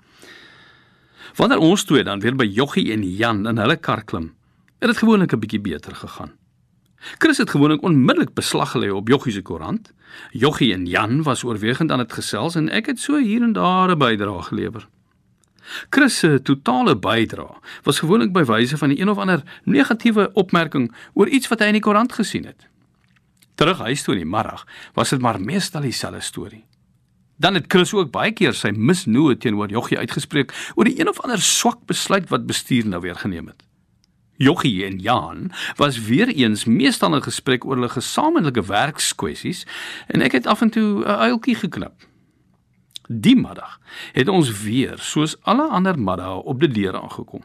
Wanneer 1.36 1.58
ons 1.58 1.84
twee 1.84 2.04
dan 2.04 2.20
weer 2.20 2.36
by 2.36 2.46
Joggie 2.46 2.92
en 2.92 3.04
Jan 3.16 3.48
in 3.48 3.58
hulle 3.58 3.78
kar 3.78 4.04
klim, 4.04 4.34
het 4.80 4.90
dit 4.90 4.98
gewoonlik 4.98 5.34
'n 5.34 5.40
bietjie 5.40 5.62
beter 5.62 5.96
gegaan. 5.96 6.32
Chris 7.18 7.38
het 7.38 7.50
gewoonlik 7.50 7.82
onmiddellik 7.82 8.34
beslag 8.34 8.72
gelê 8.72 8.90
op 8.92 9.08
Joggie 9.08 9.34
se 9.34 9.42
koerant. 9.42 9.94
Joggie 10.32 10.74
en 10.74 10.86
Jan 10.86 11.24
was 11.24 11.44
oorwegend 11.44 11.92
aan 11.92 11.98
dit 11.98 12.14
gesels 12.14 12.56
en 12.56 12.70
ek 12.70 12.86
het 12.86 13.00
so 13.00 13.18
hier 13.18 13.42
en 13.42 13.54
daar 13.54 13.92
'n 13.92 13.98
bydrae 13.98 14.42
gelewer. 14.42 14.88
Chris 15.90 16.18
se 16.18 16.42
totale 16.42 16.96
bydrae 16.98 17.60
was 17.84 18.00
gewoonlik 18.00 18.34
by 18.34 18.44
wyse 18.44 18.78
van 18.78 18.90
'n 18.90 19.00
een 19.00 19.10
of 19.10 19.18
ander 19.18 19.44
negatiewe 19.64 20.32
opmerking 20.34 20.94
oor 21.14 21.28
iets 21.28 21.48
wat 21.48 21.60
hy 21.60 21.66
in 21.66 21.80
die 21.80 21.82
koerant 21.82 22.14
gesien 22.14 22.46
het. 22.46 22.68
Terug 23.56 23.78
huis 23.78 24.04
toe 24.04 24.14
in 24.14 24.20
die 24.20 24.30
middag 24.30 24.66
was 24.94 25.10
dit 25.10 25.22
maar 25.22 25.42
meestal 25.42 25.82
dieselfde 25.82 26.22
storie. 26.22 26.66
Dan 27.38 27.54
het 27.54 27.66
Chris 27.68 27.94
ook 27.94 28.12
baie 28.12 28.32
keer 28.32 28.54
sy 28.54 28.70
misnoë 28.70 29.38
teenoor 29.38 29.70
Joggie 29.70 29.98
uitgespreek 29.98 30.54
oor 30.76 30.86
die 30.86 31.00
een 31.00 31.10
of 31.10 31.20
ander 31.22 31.42
swak 31.42 31.86
besluit 31.86 32.30
wat 32.30 32.46
bestuur 32.46 32.88
nou 32.88 33.02
weer 33.02 33.16
geneem 33.16 33.48
het. 33.48 33.64
Joggie 34.38 34.86
en 34.86 35.00
Jan 35.00 35.52
was 35.76 36.00
weer 36.02 36.28
eens 36.28 36.66
meestal 36.66 37.16
in 37.16 37.22
gesprek 37.22 37.66
oor 37.66 37.76
hulle 37.76 37.90
gesamentlike 37.90 38.66
werkskwessies 38.66 39.66
en 40.08 40.22
ek 40.22 40.32
het 40.32 40.48
af 40.48 40.62
en 40.62 40.70
toe 40.70 41.04
'n 41.06 41.20
uiltjie 41.30 41.56
geknip. 41.56 41.94
Die 43.08 43.36
middag 43.36 43.80
het 44.14 44.30
ons 44.32 44.52
weer 44.64 44.98
soos 44.98 45.36
alle 45.42 45.68
ander 45.68 46.00
middae 46.00 46.40
op 46.44 46.60
die 46.60 46.72
deur 46.72 46.96
aangekom. 47.02 47.44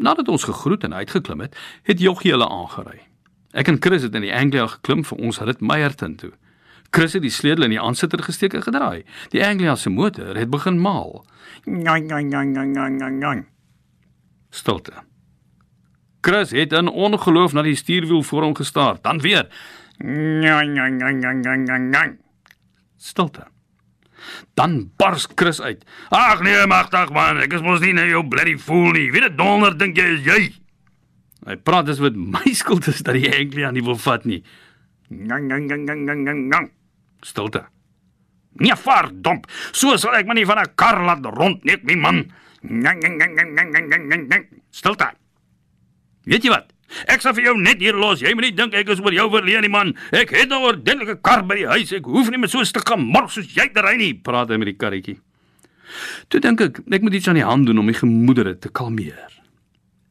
Nadat 0.00 0.28
ons 0.28 0.44
gegroet 0.48 0.84
en 0.84 0.94
uitgeklim 0.94 1.40
het, 1.40 1.56
het 1.82 2.00
Joggie 2.00 2.32
hulle 2.32 2.48
aangery. 2.48 3.02
Ek 3.52 3.68
en 3.68 3.80
Chris 3.82 4.06
het 4.06 4.14
in 4.14 4.24
die 4.24 4.34
Anglia 4.34 4.66
geklim 4.70 5.02
vir 5.04 5.18
ons 5.18 5.40
rit 5.44 5.60
Meyerton 5.60 6.16
toe. 6.16 6.30
Chris 6.90 7.12
het 7.12 7.22
die 7.22 7.30
sleutel 7.30 7.66
in 7.68 7.74
die 7.74 7.82
aansitter 7.82 8.22
gesteek 8.22 8.54
en 8.56 8.64
gedraai. 8.64 9.04
Die 9.34 9.42
Anglia 9.44 9.76
se 9.76 9.90
motor 9.90 10.38
het 10.38 10.50
begin 10.50 10.80
maal. 10.80 11.24
Nang 11.64 12.08
nang 12.08 12.30
nang 12.30 12.72
nang 12.74 13.18
nang. 13.20 13.44
Stilte. 14.50 15.04
Chris 16.20 16.50
het 16.50 16.72
in 16.72 16.88
ongeloof 16.88 17.52
na 17.52 17.62
die 17.62 17.76
stuurwiel 17.76 18.22
voor 18.22 18.48
hom 18.48 18.56
gestaar. 18.56 18.98
Dan 19.02 19.20
weer. 19.20 19.46
Nang 19.98 20.74
nang 20.74 20.98
nang 20.98 21.44
nang 21.44 21.90
nang. 21.90 22.18
Stilte. 22.96 23.49
Dan 24.54 24.90
bars 24.96 25.26
Chris 25.34 25.60
uit. 25.60 25.84
Ag 26.10 26.42
nee, 26.42 26.66
magtig 26.66 27.12
man, 27.14 27.40
ek 27.44 27.52
is 27.58 27.62
mos 27.62 27.80
nie 27.80 27.92
nou 27.96 28.06
jou 28.08 28.24
bloody 28.28 28.56
fool 28.58 28.92
nie. 28.96 29.10
Wie 29.14 29.20
dit 29.20 29.36
donder 29.38 29.76
dink 29.78 29.96
jy 29.96 30.08
is 30.18 30.24
jy? 30.26 30.40
Hy 31.48 31.56
praat 31.56 31.88
dis 31.88 32.00
met 32.02 32.16
my 32.16 32.52
skuld 32.60 32.88
is 32.90 33.02
dat 33.06 33.16
die 33.16 33.30
enkele 33.30 33.66
aan 33.68 33.78
nie 33.78 33.84
wil 33.84 33.98
vat 33.98 34.26
nie. 34.28 34.42
Ngang 35.10 35.48
ngang 35.48 35.66
ngang 35.66 36.04
ngang 36.06 36.24
ngang 36.24 36.42
ngang. 36.48 36.66
Stilte. 37.26 37.64
Nee, 38.60 38.76
vaar 38.76 39.10
domp. 39.12 39.46
So 39.72 39.96
sal 40.00 40.18
ek 40.18 40.28
my 40.28 40.34
nie 40.34 40.48
van 40.48 40.60
'n 40.62 40.74
kar 40.74 41.00
laat 41.04 41.24
rondneek 41.24 41.84
nie, 41.84 41.96
man. 41.96 42.26
Ngang 42.62 43.00
ngang 43.00 43.16
ngang 43.18 43.54
ngang 43.56 43.70
ngang 43.88 44.28
ngang. 44.28 44.44
Stilte. 44.70 45.10
Weet 46.24 46.44
jy 46.44 46.50
wat? 46.50 46.72
Ek 47.06 47.20
sal 47.20 47.34
vir 47.34 47.44
jou 47.44 47.56
net 47.60 47.80
hier 47.80 47.94
los. 47.94 48.20
Jy 48.20 48.34
moet 48.34 48.48
nie 48.48 48.56
dink 48.56 48.74
ek 48.74 48.88
is 48.88 49.00
oor 49.00 49.14
jou 49.14 49.28
verleen 49.30 49.62
nie, 49.62 49.72
man. 49.72 49.94
Ek 50.12 50.30
het 50.30 50.48
nou 50.48 50.60
'n 50.60 50.74
ordentlike 50.74 51.22
kar 51.22 51.42
by 51.42 51.56
die 51.56 51.66
huis. 51.66 51.92
Ek 51.92 52.04
hoef 52.04 52.30
nie 52.30 52.38
met 52.38 52.50
so 52.50 52.58
'n 52.58 52.64
stuk 52.64 52.88
gemors 52.88 53.34
soos 53.34 53.54
jy 53.54 53.68
te 53.72 53.80
ry 53.80 53.96
nie, 53.96 54.14
praat 54.14 54.48
hy 54.48 54.56
met 54.56 54.66
die 54.66 54.76
karretjie. 54.76 55.18
Toe 56.28 56.40
dink 56.40 56.60
ek, 56.60 56.80
ek 56.90 57.02
moet 57.02 57.14
iets 57.14 57.28
aan 57.28 57.34
die 57.34 57.44
hand 57.44 57.66
doen 57.66 57.78
om 57.78 57.86
die 57.86 57.94
gemoedere 57.94 58.58
te 58.58 58.68
kalmeer. 58.68 59.30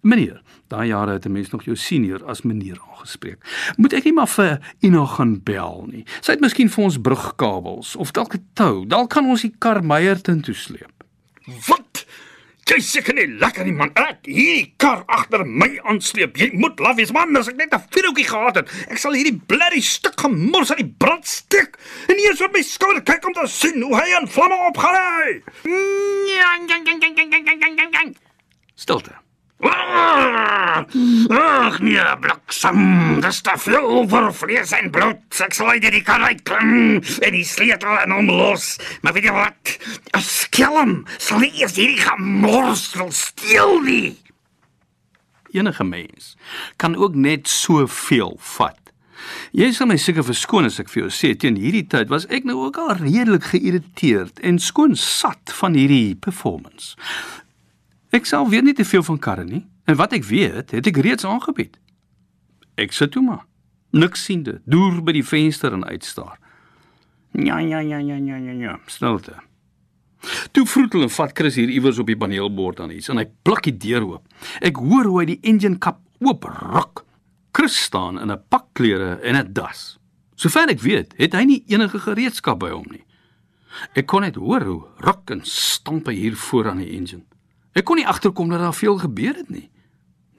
Meneer, 0.01 0.41
daai 0.71 0.87
jare 0.87 1.11
het 1.17 1.25
'n 1.25 1.31
mens 1.31 1.51
nog 1.51 1.63
jou 1.63 1.75
senior 1.75 2.25
as 2.25 2.43
meneer 2.43 2.79
aangespreek. 2.79 3.39
Moet 3.77 3.93
ek 3.93 4.03
nie 4.03 4.13
maar 4.13 4.27
vir 4.27 4.59
Ina 4.81 5.05
gaan 5.05 5.43
bel 5.43 5.87
nie. 5.91 6.05
Sy 6.21 6.31
het 6.31 6.41
miskien 6.41 6.69
vir 6.69 6.83
ons 6.83 6.97
brugkabels 6.97 7.95
of 7.95 8.11
dalk 8.11 8.35
'n 8.35 8.45
tou. 8.53 8.85
Dalk 8.85 9.09
kan 9.09 9.25
ons 9.25 9.41
die 9.41 9.53
kar 9.59 9.83
Meyerton 9.83 10.41
toe 10.41 10.53
sleep. 10.53 11.03
Wat? 11.67 11.88
Jy 12.69 12.77
seker 12.85 13.15
nie 13.17 13.25
lekker 13.41 13.65
nie 13.65 13.73
man. 13.73 13.89
Ek 13.97 14.27
hierdie 14.29 14.75
kar 14.77 15.01
agter 15.09 15.41
my 15.41 15.71
aansleep. 15.89 16.37
Jy 16.37 16.51
moet 16.61 16.81
laf 16.83 16.99
wees 16.99 17.13
man, 17.15 17.33
as 17.39 17.49
ek 17.49 17.57
net 17.57 17.73
'n 17.73 17.81
vuurtjie 17.89 18.27
gehad 18.29 18.55
het. 18.61 18.69
Ek 18.89 18.97
sal 18.97 19.17
hierdie 19.17 19.41
bloody 19.47 19.81
stuk 19.81 20.19
gemors 20.21 20.69
aan 20.71 20.77
die 20.77 20.93
brand 20.97 21.25
steek. 21.25 21.77
En 22.07 22.19
eers 22.19 22.41
op 22.41 22.53
my 22.53 22.61
skouer 22.61 23.01
kyk 23.01 23.25
om 23.25 23.33
te 23.33 23.47
sien 23.47 23.81
hoe 23.81 23.95
hy 23.95 24.07
in 24.21 24.27
vlamme 24.27 24.57
opgaan. 24.69 25.41
Stilte. 28.75 29.28
Ag 29.59 30.85
nee, 31.83 32.03
bliksem, 32.21 32.79
dis 33.23 33.41
te 33.43 33.55
veel 33.59 34.05
vir 34.07 34.29
vlees 34.35 34.71
en 34.77 34.87
bloed. 34.93 35.19
Ek 35.43 35.57
sal 35.57 35.73
uit 35.75 35.83
die 35.83 36.03
kar 36.05 36.23
uitklim 36.23 37.01
en 37.03 37.35
die 37.35 37.45
sleutel 37.47 37.97
in 38.05 38.15
hom 38.15 38.31
los. 38.31 38.77
Maar 39.03 39.17
weet 39.17 39.27
jy 39.27 39.35
wat? 39.35 39.75
'n 40.15 40.23
Skelm 40.23 40.93
sal 41.17 41.43
nie 41.43 41.51
eers 41.59 41.75
hierdie 41.75 41.99
gemors 41.99 42.87
wil 42.95 43.11
steel 43.11 43.81
nie. 43.83 44.15
Enige 45.51 45.83
mens 45.83 46.37
kan 46.77 46.95
ook 46.95 47.15
net 47.15 47.47
soveel 47.47 48.37
vat. 48.55 48.77
Jy 49.51 49.73
sal 49.73 49.89
my 49.89 49.97
seker 49.97 50.23
verskoon 50.23 50.69
as 50.69 50.79
ek 50.79 50.89
vir 50.93 51.03
jou 51.03 51.11
sê 51.11 51.33
teen 51.35 51.57
hierdie 51.59 51.87
tyd 51.89 52.09
was 52.09 52.29
ek 52.29 52.47
nou 52.47 52.55
ook 52.65 52.77
al 52.77 52.95
redelik 53.01 53.51
geïrriteerd 53.51 54.39
en 54.39 54.59
skoon 54.59 54.95
sat 54.95 55.51
van 55.59 55.73
hierdie 55.73 56.15
performance. 56.15 56.95
Ek 58.09 58.25
sal 58.25 58.49
weet 58.49 58.63
nie 58.63 58.73
te 58.73 58.85
veel 58.85 59.03
van 59.03 59.19
karre 59.19 59.45
nie 59.45 59.67
en 59.85 59.97
wat 59.97 60.13
ek 60.13 60.25
weet, 60.25 60.71
het 60.71 60.87
ek 60.87 60.97
reeds 60.97 61.25
aangebied. 61.25 61.79
Ek 62.77 62.93
sit 62.93 63.11
toe 63.11 63.23
maar. 63.25 63.45
Niks 63.91 64.23
siende, 64.23 64.59
deur 64.69 65.01
by 65.01 65.13
die 65.17 65.25
venster 65.25 65.73
en 65.73 65.85
uitstaar. 65.85 66.37
Ja 67.33 67.59
ja 67.59 67.79
ja 67.79 67.97
ja 67.97 68.17
ja 68.17 68.37
ja 68.37 68.53
ja, 68.53 68.79
stilte. 68.85 69.37
Toe 70.51 70.65
vroetel 70.67 71.05
en 71.05 71.13
vat 71.13 71.33
Chris 71.37 71.55
hier 71.55 71.69
iewers 71.71 71.99
op 72.01 72.09
die 72.09 72.17
paneelbord 72.17 72.81
aan 72.83 72.91
iets 72.91 73.09
en 73.09 73.21
hy 73.21 73.27
plak 73.45 73.63
die 73.69 73.77
deur 73.77 74.05
oop. 74.05 74.25
Ek 74.61 74.81
hoor 74.81 75.07
hoe 75.07 75.19
hy 75.21 75.27
die 75.33 75.39
engine 75.47 75.79
kap 75.81 76.01
oop 76.19 76.45
ruk. 76.49 77.05
Chris 77.55 77.77
staan 77.87 78.19
in 78.19 78.31
'n 78.31 78.41
pak 78.49 78.67
klere 78.73 79.19
en 79.21 79.35
'n 79.35 79.53
das. 79.53 79.97
Sover 80.35 80.69
ek 80.69 80.81
weet, 80.81 81.13
het 81.17 81.33
hy 81.33 81.43
nie 81.43 81.63
enige 81.67 81.99
gereedskap 81.99 82.59
by 82.59 82.69
hom 82.69 82.85
nie. 82.89 83.03
Ek 83.95 84.07
kon 84.07 84.21
net 84.21 84.35
hoor 84.35 84.61
hoe 84.61 84.83
ruk 84.97 85.29
en 85.31 85.41
stamp 85.43 86.07
hy 86.07 86.13
hier 86.13 86.35
voor 86.35 86.69
aan 86.69 86.77
die 86.77 86.97
engine. 86.97 87.23
Ek 87.79 87.85
kon 87.87 87.99
nie 87.99 88.07
agterkom 88.07 88.49
dat 88.51 88.59
daar 88.59 88.75
veel 88.75 88.97
gebeur 88.99 89.37
het 89.39 89.49
nie. 89.53 89.69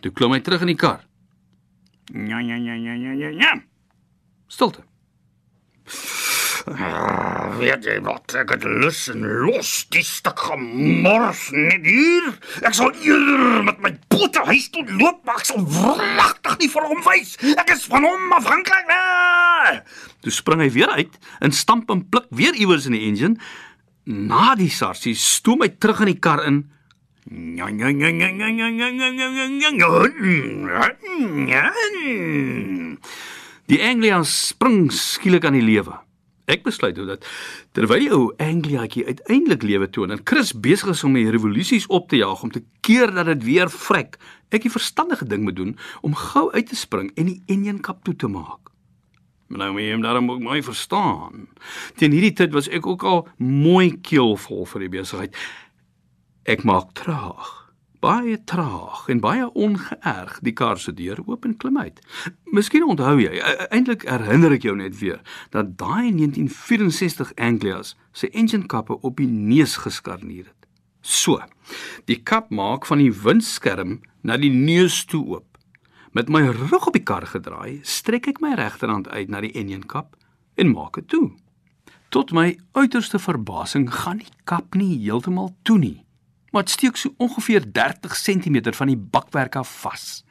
Toe 0.05 0.13
klim 0.13 0.35
hy 0.37 0.41
terug 0.45 0.65
in 0.67 0.75
die 0.75 0.81
kar. 0.81 1.01
Ja 2.13 2.41
ja 2.45 2.57
ja 2.59 2.75
ja 2.77 2.95
ja 2.95 3.13
ja. 3.17 3.29
ja. 3.41 3.53
Stilte. 4.51 4.83
Ah, 6.69 7.57
Weet 7.57 7.87
jy 7.89 7.97
wat? 8.05 8.35
Ek 8.37 8.51
het 8.53 8.65
lus 8.69 9.07
en 9.13 9.23
los 9.47 9.71
die 9.95 10.03
stuk 10.05 10.43
gemors 10.51 11.47
net 11.57 11.87
hier. 11.89 12.27
Ek 12.67 12.77
sal 12.77 12.93
eerder 13.01 13.63
met 13.65 13.81
my 13.81 13.93
pote 14.13 14.43
huis 14.51 14.69
toe 14.75 14.85
loop, 15.01 15.23
maar 15.25 15.41
ek 15.41 15.49
sal 15.49 15.65
wragtig 15.65 16.59
nie 16.61 16.69
vir 16.75 16.89
hom 16.91 17.01
wys. 17.07 17.33
Ek 17.57 17.73
is 17.73 17.87
van 17.91 18.05
hom 18.07 18.37
afhanklik. 18.37 18.91
Nee. 18.93 19.81
Toe 20.27 20.35
spring 20.35 20.61
hy 20.65 20.69
weer 20.75 20.93
uit 20.99 21.17
en 21.41 21.57
stamp 21.57 21.91
en 21.95 22.05
pluk 22.13 22.29
weer 22.37 22.55
iewers 22.61 22.91
in 22.91 22.99
die 22.99 23.07
engine. 23.09 23.41
Na 24.05 24.53
die 24.59 24.71
sarsie 24.73 25.17
stoom 25.17 25.65
hy 25.65 25.71
terug 25.81 26.05
in 26.05 26.13
die 26.13 26.21
kar 26.21 26.45
in. 26.45 26.67
Die 33.71 33.79
Anglian 33.87 34.25
spring 34.27 34.89
skielik 34.91 35.45
aan 35.47 35.55
die 35.55 35.63
lewe. 35.63 35.95
Ek 36.51 36.65
besluit 36.67 36.97
toe 36.99 37.07
dat 37.07 37.29
terwyl 37.79 38.03
die 38.03 38.11
ou 38.11 38.33
Angliaatjie 38.43 39.05
uiteindelik 39.07 39.63
lewe 39.63 39.87
toon 39.95 40.11
en 40.11 40.25
Chris 40.27 40.51
besig 40.51 40.91
is 40.97 41.05
om 41.07 41.15
die 41.15 41.31
revolusies 41.31 41.87
op 41.87 42.09
te 42.11 42.19
jaag 42.19 42.43
om 42.43 42.51
te 42.51 42.65
keer 42.83 43.15
dat 43.15 43.31
dit 43.31 43.47
weer 43.47 43.71
vrek, 43.71 44.19
ek 44.51 44.67
die 44.67 44.75
verstandige 44.75 45.29
ding 45.31 45.47
moet 45.47 45.61
doen 45.61 45.77
om 46.03 46.19
gou 46.19 46.49
uit 46.51 46.67
te 46.67 46.79
spring 46.79 47.13
en 47.15 47.31
die 47.31 47.39
enjin 47.47 47.79
kap 47.79 48.03
toe 48.03 48.17
te 48.19 48.27
maak. 48.27 48.75
Maar 49.51 49.69
nou 49.69 49.73
moet 49.79 49.87
jy 49.87 49.95
hom 49.95 50.03
daarom 50.03 50.35
ook 50.35 50.43
mooi 50.43 50.61
verstaan. 50.67 51.47
Teen 51.95 52.11
hierdie 52.15 52.35
tyd 52.43 52.59
was 52.59 52.67
ek 52.71 52.91
ook 52.91 53.07
al 53.07 53.25
mooi 53.39 54.01
keelvol 54.03 54.67
vir 54.75 54.89
die 54.89 54.95
besigheid. 54.99 55.39
Ek 56.49 56.63
maak 56.65 56.95
traag, 56.97 57.49
baie 58.01 58.39
traag 58.49 59.03
en 59.13 59.19
baie 59.21 59.45
ongeërg 59.53 60.39
die 60.41 60.55
kar 60.57 60.79
se 60.81 60.95
deur 60.97 61.21
oop 61.27 61.45
en 61.45 61.53
klim 61.61 61.77
uit. 61.77 62.01
Miskien 62.49 62.87
onthou 62.89 63.19
jy, 63.21 63.35
e- 63.37 63.67
eintlik 63.69 64.07
herinner 64.09 64.57
ek 64.57 64.65
jou 64.65 64.73
net 64.77 64.97
weer 65.03 65.21
dat 65.53 65.77
daai 65.77 66.09
1964 66.17 67.35
Anglias 67.37 67.93
se 68.17 68.33
engine 68.33 68.65
kappe 68.65 68.97
op 69.05 69.21
die 69.21 69.29
neus 69.29 69.77
geskarneer 69.85 70.49
het. 70.49 70.67
So, 71.03 71.45
die 72.09 72.23
kap 72.25 72.49
maak 72.49 72.89
van 72.89 73.05
die 73.05 73.13
windskerm 73.13 74.01
na 74.25 74.41
die 74.41 74.53
neus 74.53 75.05
toe 75.05 75.21
oop. 75.37 75.61
Met 76.17 76.33
my 76.33 76.47
rug 76.49 76.89
op 76.89 76.97
die 76.97 77.05
kar 77.05 77.29
gedraai, 77.29 77.85
strek 77.85 78.33
ek 78.33 78.41
my 78.41 78.57
regterhand 78.57 79.13
uit 79.13 79.29
na 79.29 79.45
die 79.45 79.53
engine 79.53 79.85
kap 79.85 80.17
en 80.57 80.73
maak 80.73 80.97
dit 80.97 81.13
toe. 81.13 81.27
Tot 82.09 82.33
my 82.33 82.57
uiterste 82.73 83.21
verbasing 83.21 83.91
gaan 83.93 84.25
die 84.25 84.33
kap 84.49 84.73
nie 84.75 84.97
heeltemal 85.05 85.53
toe 85.69 85.77
nie 85.79 85.99
maar 86.51 86.63
dit 86.63 86.71
steek 86.71 86.97
so 86.97 87.15
ongeveer 87.17 87.73
30 87.73 88.17
cm 88.17 88.73
van 88.73 88.87
die 88.87 88.97
bakwerk 88.99 89.57
af 89.57 89.81
vas. 89.81 90.25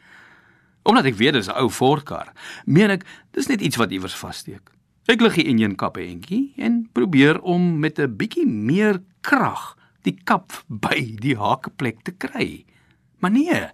Omdat 0.84 1.06
ek 1.06 1.16
weet 1.16 1.34
dis 1.34 1.48
'n 1.48 1.58
ou 1.60 1.70
Ford 1.70 2.04
kar, 2.04 2.32
meen 2.66 2.90
ek 2.90 3.06
dis 3.32 3.48
net 3.48 3.62
iets 3.62 3.76
wat 3.76 3.92
iewers 3.92 4.16
vassteek. 4.16 4.72
Ek 5.06 5.22
lig 5.22 5.36
die 5.36 5.48
enjin 5.50 5.76
kap 5.76 5.98
entjie 5.98 6.54
en 6.58 6.90
probeer 6.92 7.40
om 7.42 7.80
met 7.80 8.00
'n 8.00 8.16
bietjie 8.16 8.48
meer 8.48 9.02
krag 9.22 9.76
die 10.02 10.18
kap 10.24 10.64
by 10.86 11.16
die 11.20 11.36
hakeplek 11.36 12.04
te 12.04 12.12
kry. 12.12 12.66
Maar 13.20 13.32
nee, 13.32 13.70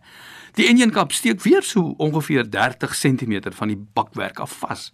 die 0.54 0.68
enjin 0.68 0.92
kap 0.92 1.12
steek 1.12 1.42
weer 1.42 1.64
so 1.64 1.94
ongeveer 1.98 2.50
30 2.50 2.96
cm 2.96 3.52
van 3.52 3.68
die 3.68 3.78
bakwerk 3.94 4.40
af 4.40 4.52
vas. 4.52 4.94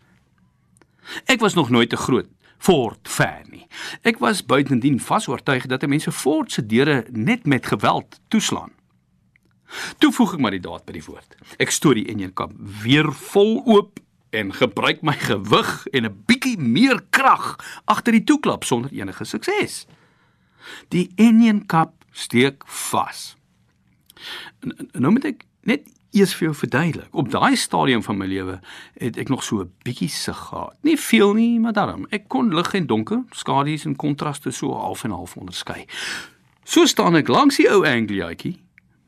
Ek 1.26 1.40
was 1.40 1.54
nog 1.54 1.70
nooit 1.70 1.90
te 1.90 1.98
groot 1.98 2.28
Ford 2.62 3.10
fan 3.10 3.47
nie. 3.50 3.65
Ek 4.06 4.19
was 4.21 4.43
buitendien 4.45 5.00
vasoortuig 5.02 5.65
dat 5.71 5.88
mense 5.89 6.12
Ford 6.13 6.52
se 6.52 6.62
deure 6.62 7.06
net 7.10 7.47
met 7.50 7.65
geweld 7.65 8.19
toeslaan. 8.30 8.69
Toe 9.97 10.12
voeg 10.13 10.36
ek 10.36 10.43
maar 10.43 10.54
die 10.54 10.62
daad 10.62 10.86
by 10.86 10.93
die 10.93 11.06
woord. 11.06 11.36
Ek 11.63 11.74
stoot 11.74 11.97
die 11.97 12.08
enjin 12.12 12.34
kap 12.38 12.54
weer 12.84 13.10
vol 13.32 13.62
oop 13.65 14.02
en 14.36 14.54
gebruik 14.56 15.02
my 15.02 15.15
gewig 15.17 15.71
en 15.91 16.06
'n 16.06 16.24
bietjie 16.28 16.58
meer 16.58 17.02
krag 17.10 17.58
agter 17.86 18.12
die 18.12 18.24
toeklap 18.24 18.63
sonder 18.63 18.91
enige 18.91 19.26
sukses. 19.26 19.88
Die 20.89 21.10
enjin 21.15 21.65
kap 21.65 22.06
steek 22.12 22.63
vas. 22.67 23.36
Nou 24.93 25.12
moet 25.12 25.26
ek 25.26 25.45
net 25.63 25.88
eers 26.12 26.34
vir 26.36 26.50
jou 26.50 26.56
verduidelik. 26.56 27.08
Op 27.15 27.32
daai 27.32 27.56
stadium 27.56 28.04
van 28.04 28.17
my 28.19 28.28
lewe 28.28 28.60
het 29.00 29.17
ek 29.17 29.30
nog 29.30 29.43
so 29.43 29.62
'n 29.62 29.71
bietjie 29.84 30.10
sig 30.10 30.38
gehad. 30.38 30.76
Nie 30.82 31.00
veel 31.00 31.34
nie, 31.34 31.60
maar 31.60 31.74
daarom. 31.74 32.06
Ek 32.10 32.28
kon 32.28 32.54
lig 32.56 32.74
en 32.74 32.86
donker, 32.86 33.24
skadu's 33.30 33.86
en 33.86 33.95
kontraste 33.95 34.52
so 34.52 34.74
half 34.74 35.04
en 35.04 35.12
half 35.12 35.38
onderskei. 35.38 35.86
So 36.63 36.86
staan 36.86 37.15
ek 37.15 37.28
langs 37.28 37.58
die 37.58 37.69
ou 37.69 37.86
Angliaatjie, 37.86 38.60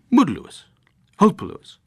moedeloos, 0.10 0.68
hulpeloos. 1.16 1.80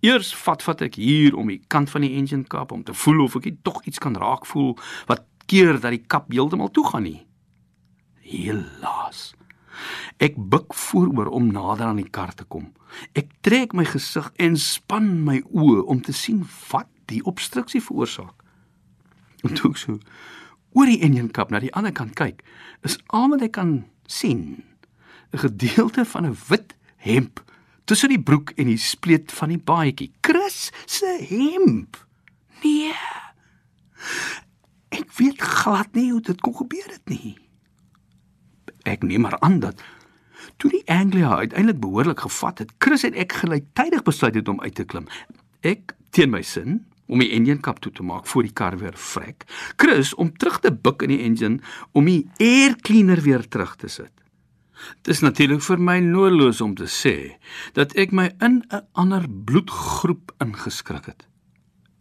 Eers 0.00 0.34
vat 0.34 0.62
vat 0.62 0.80
ek 0.80 0.94
hier 0.94 1.36
om 1.36 1.48
die 1.48 1.60
kant 1.68 1.90
van 1.90 2.00
die 2.00 2.14
engine 2.16 2.44
kap 2.44 2.72
om 2.72 2.82
te 2.82 2.94
voel 2.94 3.24
of 3.24 3.36
ek 3.36 3.62
tog 3.62 3.82
iets 3.84 3.98
kan 3.98 4.16
raak 4.16 4.46
voel 4.46 4.78
wat 5.06 5.24
keer 5.46 5.80
dat 5.80 5.90
die 5.90 6.04
kap 6.06 6.30
heeltemal 6.32 6.70
toe 6.70 6.86
gaan 6.86 7.02
nie. 7.02 7.26
Helaas. 8.20 9.39
Ek 10.18 10.36
buig 10.36 10.74
vooroor 10.74 11.30
om 11.34 11.52
nader 11.52 11.86
aan 11.86 12.02
die 12.02 12.10
kar 12.10 12.34
te 12.34 12.44
kom. 12.44 12.72
Ek 13.12 13.30
trek 13.40 13.74
my 13.76 13.84
gesig 13.84 14.30
en 14.36 14.56
span 14.56 15.24
my 15.24 15.40
oë 15.50 15.84
om 15.86 16.00
te 16.02 16.12
sien 16.12 16.42
wat 16.70 16.88
die 17.10 17.22
obstruksie 17.26 17.82
veroorsaak. 17.82 18.34
En 19.46 19.54
toe 19.54 19.70
ek 19.72 19.80
so 19.80 19.98
oor 20.76 20.86
die 20.86 21.00
engine 21.02 21.32
kap 21.34 21.50
na 21.50 21.58
die 21.58 21.72
ander 21.74 21.92
kant 21.92 22.14
kyk, 22.18 22.44
is 22.86 22.98
al 23.08 23.30
wat 23.32 23.42
ek 23.42 23.56
kan 23.58 23.84
sien 24.06 24.62
'n 25.32 25.38
gedeelte 25.38 26.04
van 26.04 26.26
'n 26.26 26.36
wit 26.48 26.74
hemp 26.96 27.42
tussen 27.84 28.08
die 28.08 28.22
broek 28.22 28.50
en 28.50 28.66
die 28.66 28.78
spleet 28.78 29.32
van 29.32 29.48
die 29.48 29.58
baadjie. 29.58 30.12
Chris 30.20 30.70
se 30.86 31.10
hemp. 31.28 32.06
Nee. 32.62 32.94
Ek 34.88 35.12
weet 35.18 35.40
glad 35.40 35.94
nie 35.94 36.10
hoe 36.10 36.20
dit 36.20 36.40
kon 36.40 36.54
gebeur 36.56 36.86
het 36.86 37.08
nie. 37.08 37.38
Ek 38.88 39.02
neem 39.02 39.20
maar 39.20 39.38
aan 39.40 39.60
dat 39.60 39.82
toe 40.56 40.70
die 40.70 40.84
Anglia 40.88 41.36
uiteindelik 41.36 41.80
behoorlik 41.80 42.20
gevat 42.20 42.58
het, 42.58 42.72
Chris 42.78 43.04
en 43.04 43.14
ek 43.14 43.32
gelyktydig 43.32 44.02
besluit 44.02 44.34
het 44.34 44.48
om 44.48 44.60
uit 44.60 44.74
te 44.74 44.84
klim. 44.84 45.08
Ek 45.60 45.94
teen 46.10 46.30
my 46.30 46.42
sin 46.42 46.80
om 47.10 47.20
die 47.20 47.32
engine 47.34 47.60
kap 47.60 47.80
toe 47.82 47.92
te 47.92 48.04
maak 48.06 48.26
voor 48.30 48.46
die 48.46 48.54
kar 48.54 48.78
weer 48.78 48.96
vrek. 48.96 49.44
Chris 49.76 50.14
om 50.14 50.30
terug 50.36 50.60
te 50.60 50.72
buig 50.72 51.06
in 51.06 51.14
die 51.14 51.22
engine 51.26 51.60
om 51.92 52.08
die 52.08 52.22
air 52.38 52.76
cleaner 52.80 53.22
weer 53.24 53.46
terug 53.48 53.76
te 53.76 53.88
sit. 53.88 54.12
Dit 55.02 55.14
is 55.16 55.20
natuurlik 55.20 55.62
vir 55.64 55.80
my 55.82 55.98
noodloos 56.00 56.60
om 56.64 56.74
te 56.78 56.88
sê 56.88 57.36
dat 57.76 57.92
ek 58.00 58.14
my 58.16 58.30
in 58.40 58.62
'n 58.70 58.86
ander 58.92 59.26
bloedgroep 59.28 60.32
ingeskrik 60.40 61.06
het. 61.06 61.26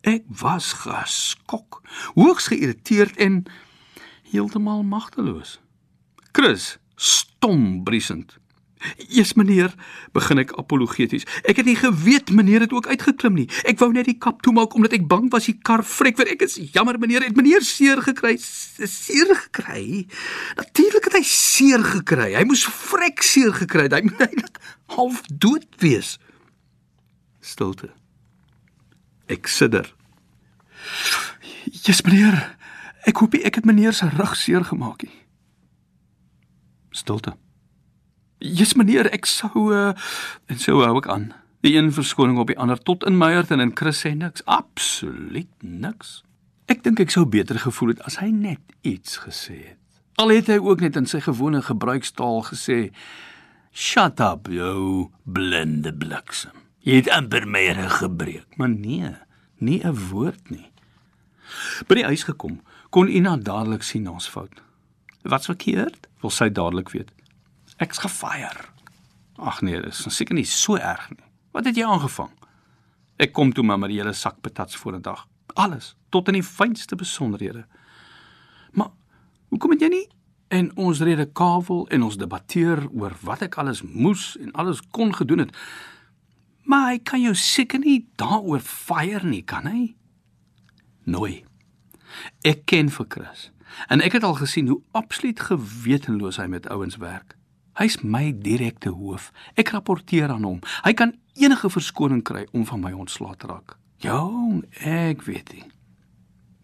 Ek 0.02 0.24
was 0.28 0.74
geskok, 0.74 1.82
hoogs 2.16 2.48
geïrriteerd 2.48 3.18
en 3.18 3.44
heeltemal 4.32 4.84
magteloos. 4.84 5.60
Chris 6.32 6.78
stom 6.96 7.84
briesend. 7.84 8.38
"Jesus 8.98 9.34
meneer," 9.34 9.74
begin 10.12 10.38
ek 10.38 10.52
apologeties. 10.56 11.26
"Ek 11.44 11.56
het 11.56 11.66
nie 11.66 11.76
geweet 11.76 12.32
meneer 12.32 12.60
het 12.60 12.74
ook 12.74 12.88
uitgeklim 12.88 13.34
nie. 13.34 13.50
Ek 13.64 13.80
wou 13.80 13.92
net 13.92 14.06
die 14.06 14.18
kap 14.18 14.42
toemaak 14.42 14.74
omdat 14.74 14.94
ek 14.94 15.08
bang 15.08 15.30
was 15.32 15.46
die 15.46 15.58
kar 15.62 15.84
vrek 15.84 16.18
weer. 16.18 16.32
Ek 16.32 16.42
is 16.42 16.56
jammer 16.72 17.00
meneer, 17.00 17.24
het 17.24 17.36
meneer 17.36 17.62
seer 17.62 18.02
gekry? 18.02 18.38
Seer 18.40 19.36
gekry? 19.36 20.08
Natuurlik 20.56 21.04
het 21.04 21.14
hy 21.14 21.24
seer 21.24 21.84
gekry. 21.84 22.34
Hy 22.36 22.44
moes 22.44 22.66
vrek 22.66 23.22
seer 23.22 23.54
gekry. 23.54 23.90
Hy 23.92 24.02
moet 24.02 24.20
eintlik 24.20 24.60
half 24.88 25.22
dood 25.28 25.68
wees." 25.78 26.18
Stilte. 27.42 27.90
Ek 29.28 29.48
sidder. 29.48 29.94
"Jesus 31.72 32.02
meneer, 32.02 32.58
ek 33.06 33.18
hoop 33.18 33.34
nie 33.34 33.44
ek 33.44 33.56
het 33.56 33.66
meneer 33.66 33.94
se 33.94 34.10
rug 34.10 34.36
seer 34.36 34.64
gemaak 34.64 35.04
nie." 35.04 35.29
Stilte. 37.00 37.36
"Jesus 38.38 38.74
meneer, 38.74 39.12
ek 39.12 39.26
sou 39.26 39.72
uh, 39.74 39.94
en 40.48 40.60
so 40.60 40.84
hou 40.84 40.98
ek 40.98 41.08
aan. 41.08 41.32
Die 41.64 41.76
een 41.76 41.92
verskoning 41.92 42.38
op 42.40 42.48
die 42.48 42.58
ander 42.60 42.80
tot 42.80 43.04
in 43.04 43.18
Meyerton 43.20 43.60
en 43.60 43.76
Chris 43.76 44.00
sê 44.06 44.14
niks, 44.16 44.46
absoluut 44.48 45.52
niks. 45.60 46.22
Ek 46.72 46.84
dink 46.86 47.02
ek 47.04 47.12
sou 47.12 47.26
beter 47.26 47.60
gevoel 47.60 47.96
het 47.96 48.04
as 48.08 48.20
hy 48.22 48.30
net 48.32 48.62
iets 48.88 49.18
gesê 49.26 49.58
het. 49.74 50.00
Al 50.20 50.32
het 50.36 50.52
hy 50.52 50.60
ook 50.60 50.84
net 50.84 50.96
in 51.00 51.08
sy 51.10 51.20
gewone 51.24 51.62
gebruikstaal 51.66 52.44
gesê: 52.52 52.92
"Shut 53.72 54.20
up, 54.20 54.48
jou 54.48 55.10
blinde 55.24 55.94
bliksem. 55.94 56.56
Jy 56.84 57.02
het 57.02 57.10
amper 57.10 57.48
my 57.48 57.66
rug 57.76 57.98
gebreek." 58.04 58.58
Maar 58.58 58.70
nee, 58.70 59.16
nie 59.58 59.84
'n 59.84 59.96
woord 60.12 60.50
nie. 60.50 60.72
By 61.88 61.96
die 61.96 62.06
huis 62.06 62.24
gekom, 62.24 62.62
kon 62.90 63.08
Ina 63.08 63.38
dadelik 63.38 63.84
sien 63.84 64.08
ons 64.08 64.30
fout. 64.30 64.62
Wat's 65.22 65.46
verkeerd? 65.46 66.08
Wil 66.22 66.32
sy 66.32 66.50
dadelik 66.50 66.90
weet. 66.90 67.12
Ek's 67.80 68.00
gefire. 68.04 68.70
Ag 69.40 69.62
nee, 69.64 69.80
dis 69.82 70.04
seker 70.12 70.36
nie 70.36 70.48
so 70.48 70.76
erg 70.76 71.10
nie. 71.14 71.26
Wat 71.56 71.68
het 71.68 71.78
jy 71.80 71.88
aangevang? 71.88 72.32
Ek 73.20 73.34
kom 73.36 73.52
toe 73.56 73.64
maar 73.68 73.80
met 73.80 73.92
die 73.92 74.00
hele 74.00 74.14
sak 74.14 74.40
patats 74.42 74.76
voor 74.76 74.96
'n 74.96 75.02
dag. 75.02 75.28
Alles, 75.56 75.96
tot 76.10 76.28
in 76.28 76.34
die 76.34 76.44
fynste 76.44 76.96
besonderhede. 76.96 77.66
Maar 78.72 78.92
hoekom 79.50 79.72
het 79.72 79.82
jy 79.82 79.88
nie 79.88 80.08
en 80.48 80.72
ons 80.78 81.00
rede 81.00 81.26
kavel 81.26 81.88
en 81.88 82.04
ons 82.04 82.18
debatteer 82.18 82.90
oor 82.90 83.16
wat 83.22 83.42
ek 83.42 83.58
alles 83.58 83.82
moes 83.82 84.38
en 84.38 84.52
alles 84.52 84.82
kon 84.92 85.14
gedoen 85.14 85.40
het? 85.40 85.56
Maar 86.64 86.92
hy 86.92 87.00
kan 87.00 87.22
jou 87.22 87.36
seker 87.36 87.80
nie 87.80 88.08
daaroor 88.16 88.60
fire 88.60 89.26
nie, 89.26 89.42
kan 89.42 89.66
hy? 89.66 89.96
Nooi. 91.04 91.44
Ek 92.42 92.66
ken 92.66 92.90
vir 92.90 93.06
Chris 93.10 93.52
en 93.88 94.02
ek 94.02 94.12
het 94.18 94.24
al 94.24 94.34
gesien 94.34 94.68
hoe 94.68 94.82
absoluut 94.92 95.40
gewetenloos 95.40 96.38
hy 96.38 96.48
met 96.48 96.70
ouens 96.70 96.98
werk. 96.98 97.36
Hy's 97.80 98.02
my 98.04 98.34
direkte 98.36 98.90
hoof. 98.90 99.32
Ek 99.56 99.72
rapporteer 99.72 100.30
aan 100.30 100.44
hom. 100.44 100.60
Hy 100.84 100.94
kan 100.94 101.14
enige 101.40 101.70
verskoning 101.70 102.24
kry 102.24 102.48
om 102.52 102.66
van 102.66 102.82
my 102.84 102.92
ontslae 102.92 103.38
te 103.40 103.48
raak. 103.48 103.78
Jong, 104.04 104.66
ek 104.84 105.24
weet 105.28 105.54
nie. 105.54 105.66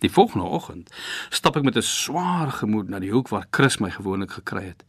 Die 0.03 0.11
volgende 0.11 0.45
oggend 0.45 0.91
stap 1.29 1.55
ek 1.55 1.63
met 1.63 1.77
'n 1.77 1.81
swaar 1.81 2.51
gemoed 2.51 2.89
na 2.89 2.99
die 2.99 3.11
hoek 3.11 3.29
waar 3.29 3.47
Chris 3.51 3.77
my 3.79 3.89
gewoonlik 3.89 4.31
gekry 4.31 4.63
het. 4.63 4.83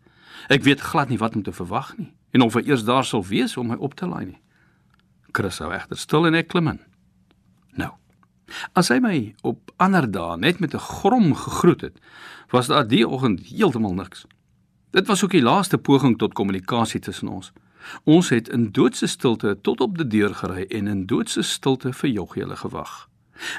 Ek 0.49 0.63
weet 0.63 0.81
glad 0.81 1.09
nie 1.09 1.19
wat 1.19 1.35
om 1.35 1.43
te 1.43 1.53
verwag 1.53 1.97
nie 1.97 2.13
en 2.31 2.43
of 2.43 2.55
hy 2.55 2.63
eers 2.67 2.85
daar 2.85 3.05
sal 3.05 3.25
wees 3.25 3.57
om 3.57 3.67
my 3.67 3.77
op 3.79 3.95
te 3.95 4.07
laai 4.07 4.27
nie. 4.27 4.41
Chris 5.33 5.59
hou 5.59 5.73
egter 5.73 5.99
stil 5.99 6.27
en 6.27 6.35
ek 6.35 6.49
klim 6.49 6.69
in. 6.69 6.81
As 8.73 8.89
hy 8.89 8.99
my 9.03 9.35
op 9.43 9.73
ander 9.77 10.11
dae 10.11 10.37
net 10.39 10.61
met 10.61 10.75
'n 10.75 10.79
grom 10.79 11.35
gegroet 11.35 11.81
het, 11.81 12.01
was 12.51 12.67
daar 12.67 12.87
die 12.87 13.09
oggend 13.09 13.47
heeltemal 13.47 13.95
niks. 13.95 14.27
Dit 14.91 15.07
was 15.07 15.25
ook 15.25 15.31
die 15.31 15.43
laaste 15.43 15.79
poging 15.79 16.19
tot 16.19 16.33
kommunikasie 16.33 17.01
tussen 17.01 17.29
ons. 17.29 17.53
Ons 18.05 18.29
het 18.29 18.49
in 18.49 18.71
doodse 18.73 19.07
stilte 19.07 19.59
tot 19.63 19.81
op 19.81 19.99
die 19.99 20.07
deur 20.07 20.35
gery 20.35 20.65
en 20.69 20.87
in 20.87 21.07
doodse 21.07 21.43
stilte 21.43 21.93
vir 21.93 22.11
Joggie 22.11 22.43
hulle 22.43 22.57
gewag. 22.57 23.09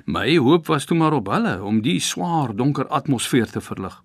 My 0.05 0.37
hoop 0.37 0.67
was 0.67 0.85
toe 0.85 0.97
maar 0.97 1.13
op 1.13 1.27
hulle 1.27 1.63
om 1.63 1.81
die 1.81 1.99
swaar 1.99 2.55
donker 2.55 2.87
atmosfeer 2.87 3.49
te 3.51 3.61
verlig. 3.61 4.03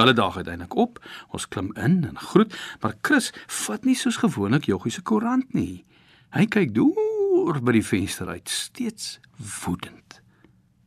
Hulle 0.00 0.12
daag 0.12 0.36
uiteindelik 0.36 0.74
op. 0.74 0.98
Ons 1.28 1.48
klim 1.48 1.72
in 1.76 2.04
en 2.08 2.18
groet, 2.18 2.56
maar 2.80 2.96
Chris 3.02 3.32
vat 3.46 3.84
nie 3.84 3.94
soos 3.94 4.16
gewoonlik 4.16 4.64
Joggie 4.64 4.92
se 4.92 5.02
koerant 5.02 5.52
nie. 5.54 5.84
Hy 6.32 6.46
kyk 6.46 6.74
deur 6.74 7.60
by 7.60 7.72
die 7.76 7.84
venster 7.84 8.28
uit, 8.28 8.48
steeds 8.48 9.18
woedend. 9.36 10.19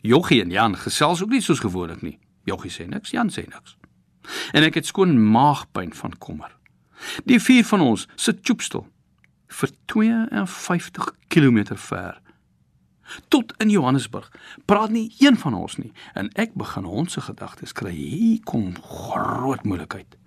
Joggie 0.04 0.42
en 0.44 0.52
Jan 0.52 0.76
gesels 0.78 1.24
ook 1.24 1.32
nie 1.32 1.42
soos 1.42 1.64
gewoonlik 1.64 2.04
nie. 2.04 2.20
Joggie 2.44 2.72
sê 2.72 2.86
niks, 2.90 3.16
Jan 3.16 3.32
sê 3.32 3.48
niks 3.48 3.78
en 4.54 4.64
ek 4.64 4.80
het 4.80 4.90
skoon 4.90 5.16
maagpyn 5.32 5.94
van 5.94 6.18
kommer. 6.18 6.52
Die 7.28 7.40
vier 7.42 7.66
van 7.68 7.84
ons 7.84 8.08
sit 8.16 8.42
choopstil 8.48 8.86
vir 9.54 9.74
52 9.92 11.10
km 11.34 11.76
ver. 11.78 12.20
Tot 13.30 13.52
in 13.62 13.70
Johannesburg 13.70 14.32
praat 14.66 14.94
nie 14.94 15.10
een 15.20 15.38
van 15.38 15.58
ons 15.58 15.78
nie 15.78 15.92
en 16.18 16.32
ek 16.40 16.56
begin 16.58 16.88
ons 16.88 17.14
se 17.14 17.22
gedagtes 17.22 17.76
kry 17.76 17.92
hier 17.94 18.40
kom 18.48 18.72
groot 18.82 19.64
moeilikheid. 19.68 20.18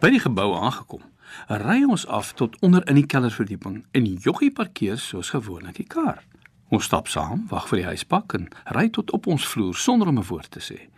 By 0.00 0.10
die 0.14 0.22
gebou 0.22 0.54
aangekom, 0.56 1.02
ry 1.50 1.82
ons 1.84 2.06
af 2.06 2.32
tot 2.38 2.56
onder 2.64 2.86
in 2.88 2.96
die 2.98 3.06
kellerverdieping 3.06 3.82
en 3.92 4.08
Joggie 4.24 4.50
parkeer 4.54 4.98
soos 5.02 5.34
gewoonlik 5.34 5.82
die 5.82 5.90
kar. 5.90 6.22
Ons 6.68 6.84
stap 6.84 7.08
saam, 7.08 7.46
wag 7.48 7.68
vir 7.68 7.78
die 7.78 7.88
huispak 7.88 8.34
en 8.36 8.48
ry 8.76 8.88
tot 8.92 9.10
op 9.16 9.26
ons 9.26 9.46
vloer 9.48 9.76
sonder 9.76 10.08
om 10.08 10.18
'n 10.18 10.28
woord 10.28 10.50
te 10.50 10.60
sê. 10.60 10.88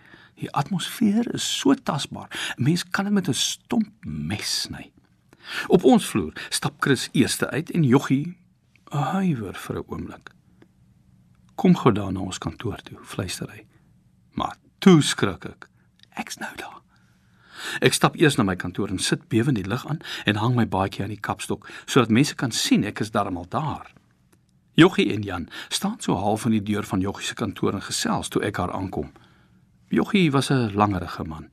Die 0.41 0.51
atmosfeer 0.51 1.35
is 1.35 1.59
so 1.59 1.75
tasbaar. 1.75 2.29
'n 2.59 2.63
Mens 2.63 2.85
kan 2.85 3.05
dit 3.05 3.15
met 3.15 3.29
'n 3.29 3.35
stomp 3.35 3.93
mes 4.05 4.61
sny. 4.63 4.91
Op 5.69 5.85
ons 5.85 6.07
vloer 6.07 6.33
stap 6.49 6.75
Chris 6.79 7.09
eerste 7.13 7.51
uit 7.51 7.71
en 7.71 7.85
Joggie 7.85 8.37
huiwer 8.91 9.55
vir 9.55 9.77
'n 9.77 9.85
oomblik. 9.87 10.31
Kom 11.55 11.77
gou 11.77 11.93
daar 11.93 12.13
na 12.13 12.21
ons 12.21 12.39
kantoor 12.39 12.83
toe, 12.83 12.99
fluister 13.03 13.51
hy. 13.51 13.67
Maar 14.33 14.57
toe 14.79 15.03
skrik 15.03 15.45
ek. 15.45 15.69
Ek's 16.17 16.37
nou 16.37 16.57
daar. 16.57 16.81
Ek 17.81 17.93
stap 17.93 18.17
eers 18.17 18.37
na 18.37 18.45
my 18.45 18.57
kantoor 18.57 18.89
en 18.89 18.99
sit 18.99 19.29
bewend 19.29 19.57
die 19.57 19.69
lig 19.69 19.87
aan 19.87 19.99
en 20.25 20.37
hang 20.37 20.55
my 20.55 20.67
baadjie 20.67 21.03
aan 21.03 21.13
die 21.13 21.21
kapstok 21.21 21.69
sodat 21.85 22.09
mense 22.09 22.35
kan 22.35 22.51
sien 22.51 22.85
ek 22.85 23.01
is 23.01 23.11
darmal 23.11 23.47
daar. 23.49 23.93
Joggie 24.79 25.13
en 25.13 25.23
Jan 25.23 25.49
staan 25.69 25.97
so 25.99 26.15
half 26.15 26.45
in 26.45 26.51
die 26.51 26.63
deur 26.63 26.85
van 26.87 27.01
Joggie 27.01 27.27
se 27.27 27.35
kantoor 27.35 27.75
en 27.75 27.83
gesels 27.83 28.29
toe 28.29 28.43
ek 28.43 28.57
haar 28.57 28.73
aankom. 28.73 29.13
Jochie 29.91 30.31
was 30.31 30.51
'n 30.51 30.73
langerige 30.75 31.25
man. 31.25 31.51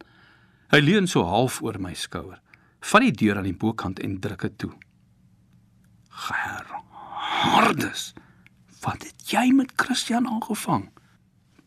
Hy 0.70 0.80
leun 0.80 1.08
so 1.08 1.24
half 1.24 1.62
oor 1.62 1.80
my 1.80 1.94
skouer, 1.94 2.42
vat 2.80 3.02
die 3.02 3.12
deur 3.12 3.38
aan 3.38 3.44
die 3.44 3.58
bokant 3.58 4.00
en 4.00 4.20
druk 4.20 4.42
dit 4.42 4.58
toe. 4.58 4.74
Ger, 6.10 6.66
hardes. 7.42 8.14
Wat 8.82 9.04
het 9.04 9.32
jy 9.32 9.52
met 9.54 9.72
Christian 9.76 10.28
aangevang? 10.28 10.90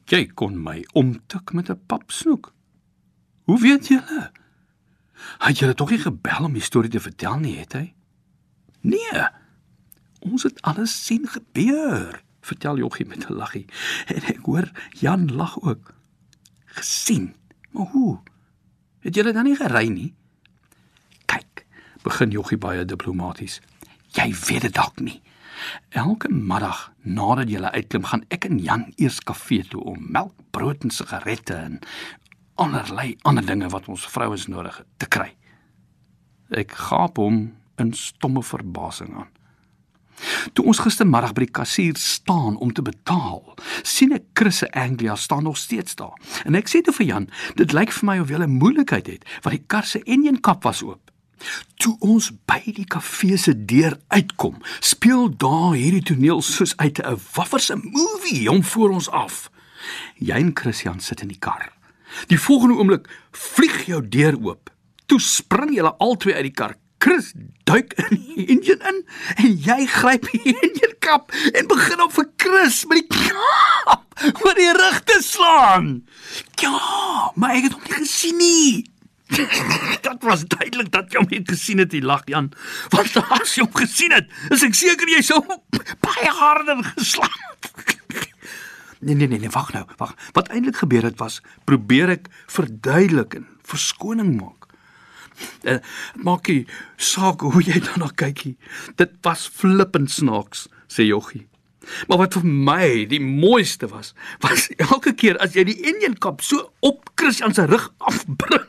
Jy 0.05 0.27
kon 0.27 0.63
my 0.63 0.85
omtik 0.93 1.53
met 1.53 1.71
'n 1.71 1.81
papsnoek. 1.87 2.53
Hoe 3.45 3.59
weet 3.59 3.89
jy 3.89 3.99
hulle? 3.99 4.31
Het 5.39 5.59
jy 5.59 5.73
tog 5.75 5.91
nie 5.91 5.99
gebel 5.99 6.45
om 6.45 6.53
die 6.53 6.63
storie 6.63 6.91
te 6.91 7.01
vertel 7.01 7.39
nie, 7.39 7.59
het 7.59 7.73
hy? 7.73 7.95
Nee. 8.81 9.40
Ons 10.21 10.43
het 10.43 10.61
alles 10.63 10.93
sien 11.05 11.29
gebeur, 11.29 12.23
vertel 12.45 12.77
Jochie 12.77 13.07
met 13.07 13.29
'n 13.29 13.33
laggie. 13.33 13.67
En 14.07 14.23
ek 14.23 14.45
hoor 14.45 14.71
Jan 15.01 15.33
lag 15.33 15.61
ook 15.61 15.95
gesien. 16.65 17.35
Maar 17.71 17.87
hoe? 17.87 18.19
Het 19.01 19.15
julle 19.15 19.33
dan 19.33 19.45
nie 19.45 19.57
gery 19.57 19.89
nie? 19.89 20.15
Kyk, 21.25 21.65
begin 22.03 22.31
Joggie 22.31 22.59
baie 22.59 22.85
diplomaties. 22.85 23.61
Jy 24.13 24.35
weet 24.47 24.61
dit 24.61 24.75
dalk 24.75 25.01
nie. 25.01 25.23
Elke 25.89 26.29
middag 26.29 26.93
nadat 27.03 27.51
jy 27.51 27.61
uitklim, 27.61 28.05
gaan 28.05 28.25
ek 28.29 28.45
en 28.49 28.59
Jan 28.59 28.93
eers 28.97 29.21
kafee 29.21 29.65
toe 29.69 29.83
om 29.85 30.07
melk, 30.13 30.33
brood 30.51 30.85
en 30.85 30.91
sigarette 30.91 31.55
en 31.55 31.79
allerlei 32.61 33.17
ander 33.23 33.47
dinge 33.47 33.69
wat 33.69 33.89
ons 33.89 34.07
vrouens 34.09 34.47
nodig 34.47 34.77
het 34.77 34.87
te 34.97 35.09
kry. 35.09 35.31
Ek 36.51 36.73
gaap 36.73 37.17
hom 37.17 37.43
in 37.81 37.93
stomme 37.97 38.43
verbasing 38.43 39.15
aan. 39.17 39.31
Toe 40.53 40.65
ons 40.65 40.79
gistermiddag 40.79 41.33
by 41.37 41.47
die 41.47 41.53
kassier 41.53 41.97
staan 41.97 42.57
om 42.57 42.73
te 42.73 42.83
betaal, 42.83 43.43
sien 43.83 44.13
ek 44.13 44.25
Chris 44.35 44.63
se 44.63 44.71
Anglia 44.73 45.17
staan 45.17 45.45
nog 45.49 45.57
steeds 45.57 45.95
daar. 45.97 46.17
En 46.45 46.55
ek 46.55 46.69
sê 46.69 46.83
toe 46.85 46.95
vir 46.95 47.07
Jan, 47.07 47.29
dit 47.57 47.73
lyk 47.73 47.93
vir 47.93 48.07
my 48.07 48.19
of 48.21 48.31
'n 48.31 48.51
moeilikheid 48.51 49.07
het, 49.07 49.25
want 49.43 49.57
die 49.57 49.67
kar 49.67 49.85
se 49.85 50.03
enjin 50.05 50.41
kap 50.41 50.63
was 50.65 50.83
oop. 50.83 51.11
Toe 51.81 51.97
ons 52.01 52.31
by 52.47 52.61
die 52.77 52.85
kafee 52.85 53.37
se 53.37 53.55
deur 53.55 53.97
uitkom, 54.09 54.61
speel 54.81 55.31
daar 55.41 55.73
hierdie 55.75 56.03
toneel 56.03 56.43
soos 56.43 56.77
uit 56.77 57.01
'n 57.01 57.19
waffer 57.35 57.61
se 57.61 57.77
movie 57.77 58.51
om 58.51 58.63
voor 58.65 58.91
ons 58.91 59.11
af. 59.11 59.51
Jy 60.19 60.37
en 60.37 60.53
Christian 60.55 61.01
sit 61.01 61.21
in 61.21 61.29
die 61.29 61.39
kar. 61.39 61.73
Die 62.27 62.41
volgende 62.41 62.77
oomblik 62.77 63.09
vlieg 63.31 63.87
jou 63.87 64.09
deur 64.09 64.37
oop. 64.43 64.71
Toe 65.07 65.21
spring 65.21 65.75
julle 65.75 65.95
albei 65.99 66.35
uit 66.35 66.43
die 66.43 66.55
kar, 66.55 66.77
Chris 67.01 67.33
duik 67.65 67.93
in 67.97 68.11
die 68.13 68.47
engine 68.53 68.89
in 68.91 68.99
en 69.41 69.53
jy 69.65 69.87
gryp 69.89 70.27
die 70.29 70.53
engine 70.53 70.93
kap 71.01 71.33
en 71.33 71.69
begin 71.71 72.03
op 72.05 72.13
vir 72.13 72.27
Chris 72.43 72.83
met 72.91 73.01
die 73.01 73.23
kap 73.31 74.25
oor 74.45 74.59
die 74.59 74.73
rug 74.77 74.99
te 75.09 75.17
slaan. 75.25 75.87
Ja, 76.61 76.77
maar 77.41 77.57
ek 77.57 77.71
het 77.71 77.79
hom 77.79 77.87
nie 77.89 78.01
gesien 78.03 78.37
nie. 78.37 78.73
Dit 80.05 80.27
was 80.27 80.45
duidelik 80.45 80.91
dat 80.93 81.09
jy 81.09 81.23
hom 81.23 81.31
nie 81.31 81.41
gesien 81.47 81.81
het, 81.81 81.93
die 81.95 82.05
lag 82.05 82.27
Jan. 82.29 82.51
Want 82.93 83.17
as 83.23 83.57
jy 83.57 83.65
hom 83.65 83.73
gesien 83.81 84.13
het, 84.13 84.29
is 84.53 84.67
ek 84.67 84.77
seker 84.77 85.09
jy 85.09 85.23
sou 85.25 85.41
baie 86.05 86.35
harder 86.43 86.85
geslaan 86.93 87.41
het. 87.49 87.73
Nee 89.01 89.15
nee 89.17 89.31
nee, 89.33 89.41
nee 89.41 89.49
wag 89.49 89.71
nou, 89.73 89.87
wag. 89.97 90.11
Wat 90.37 90.51
eintlik 90.53 90.83
gebeur 90.83 91.07
het 91.09 91.17
was, 91.17 91.39
probeer 91.65 92.19
ek 92.19 92.27
verduidelik 92.53 93.39
en 93.39 93.47
verskoning 93.65 94.35
maak. 94.37 94.60
Uh, 95.65 95.79
maak 96.15 96.49
jy 96.49 96.65
saak 96.97 97.45
hoe 97.45 97.63
jy 97.65 97.81
daarna 97.85 98.11
kykie. 98.15 98.57
Dit 99.01 99.17
was 99.27 99.49
flippend 99.53 100.11
snaaks, 100.11 100.69
sê 100.91 101.09
Joggie. 101.09 101.47
Maar 102.09 102.19
wat 102.25 102.37
vir 102.39 102.47
my 102.47 102.89
die 103.11 103.21
mooiste 103.23 103.89
was, 103.89 104.13
was 104.45 104.69
elke 104.91 105.15
keer 105.17 105.39
as 105.43 105.57
jy 105.57 105.65
die 105.71 105.79
enjin 105.91 106.19
kap 106.21 106.45
so 106.45 106.71
op 106.85 107.13
Christian 107.19 107.55
se 107.57 107.65
rug 107.71 107.89
afbring, 107.99 108.69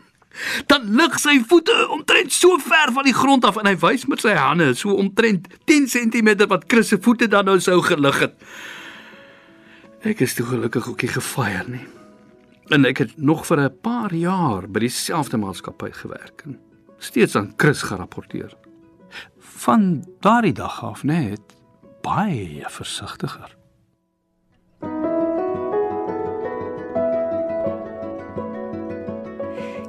dan 0.72 0.88
lig 0.96 1.18
sy 1.20 1.38
voete 1.48 1.76
omtrent 1.92 2.34
so 2.34 2.58
ver 2.64 2.94
van 2.96 3.08
die 3.08 3.16
grond 3.16 3.46
af 3.46 3.60
en 3.60 3.68
hy 3.68 3.76
wys 3.84 4.08
met 4.10 4.24
sy 4.24 4.36
hande 4.38 4.72
so 4.80 4.96
omtrent 4.96 5.50
10 5.70 5.90
cm 5.92 6.32
wat 6.48 6.70
Chris 6.72 6.94
se 6.94 7.02
voete 7.04 7.28
dan 7.32 7.50
nou 7.52 7.60
sou 7.60 7.82
gelig 7.86 8.24
het. 8.24 8.38
Ek 10.08 10.24
is 10.26 10.34
toe 10.34 10.48
gelukkig 10.48 10.88
ook 10.90 11.04
nie 11.04 11.12
gefire 11.14 11.66
nie. 11.68 11.84
En 12.68 12.86
ek 12.86 12.98
het 12.98 13.18
nog 13.18 13.46
vir 13.46 13.60
'n 13.60 13.80
paar 13.82 14.14
jaar 14.14 14.70
by 14.70 14.80
dieselfde 14.80 15.38
maatskappy 15.38 15.92
gewerk 15.92 16.42
en 16.46 16.60
steeds 16.98 17.36
aan 17.36 17.54
Chris 17.58 17.82
gerapporteer. 17.82 18.54
Van 19.40 20.06
daardie 20.20 20.54
dag 20.54 20.84
af 20.84 21.04
net 21.04 21.42
baie 22.02 22.66
versigtiger. 22.68 23.58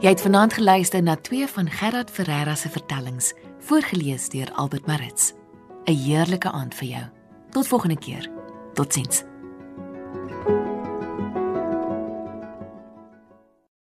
Jy 0.03 0.09
het 0.09 0.21
vanaand 0.21 0.53
geluister 0.53 1.03
na 1.03 1.17
twee 1.17 1.47
van 1.47 1.71
Gerard 1.71 2.11
Ferreira 2.11 2.55
se 2.55 2.69
vertellings, 2.69 3.35
voorgeles 3.59 4.29
deur 4.29 4.53
Albert 4.53 4.87
Maritz. 4.87 5.33
'n 5.85 5.95
Heerlike 5.95 6.51
aand 6.51 6.75
vir 6.75 6.89
jou. 6.89 7.05
Tot 7.51 7.69
volgende 7.69 7.99
keer. 7.99 8.31
Totsiens. 8.75 9.32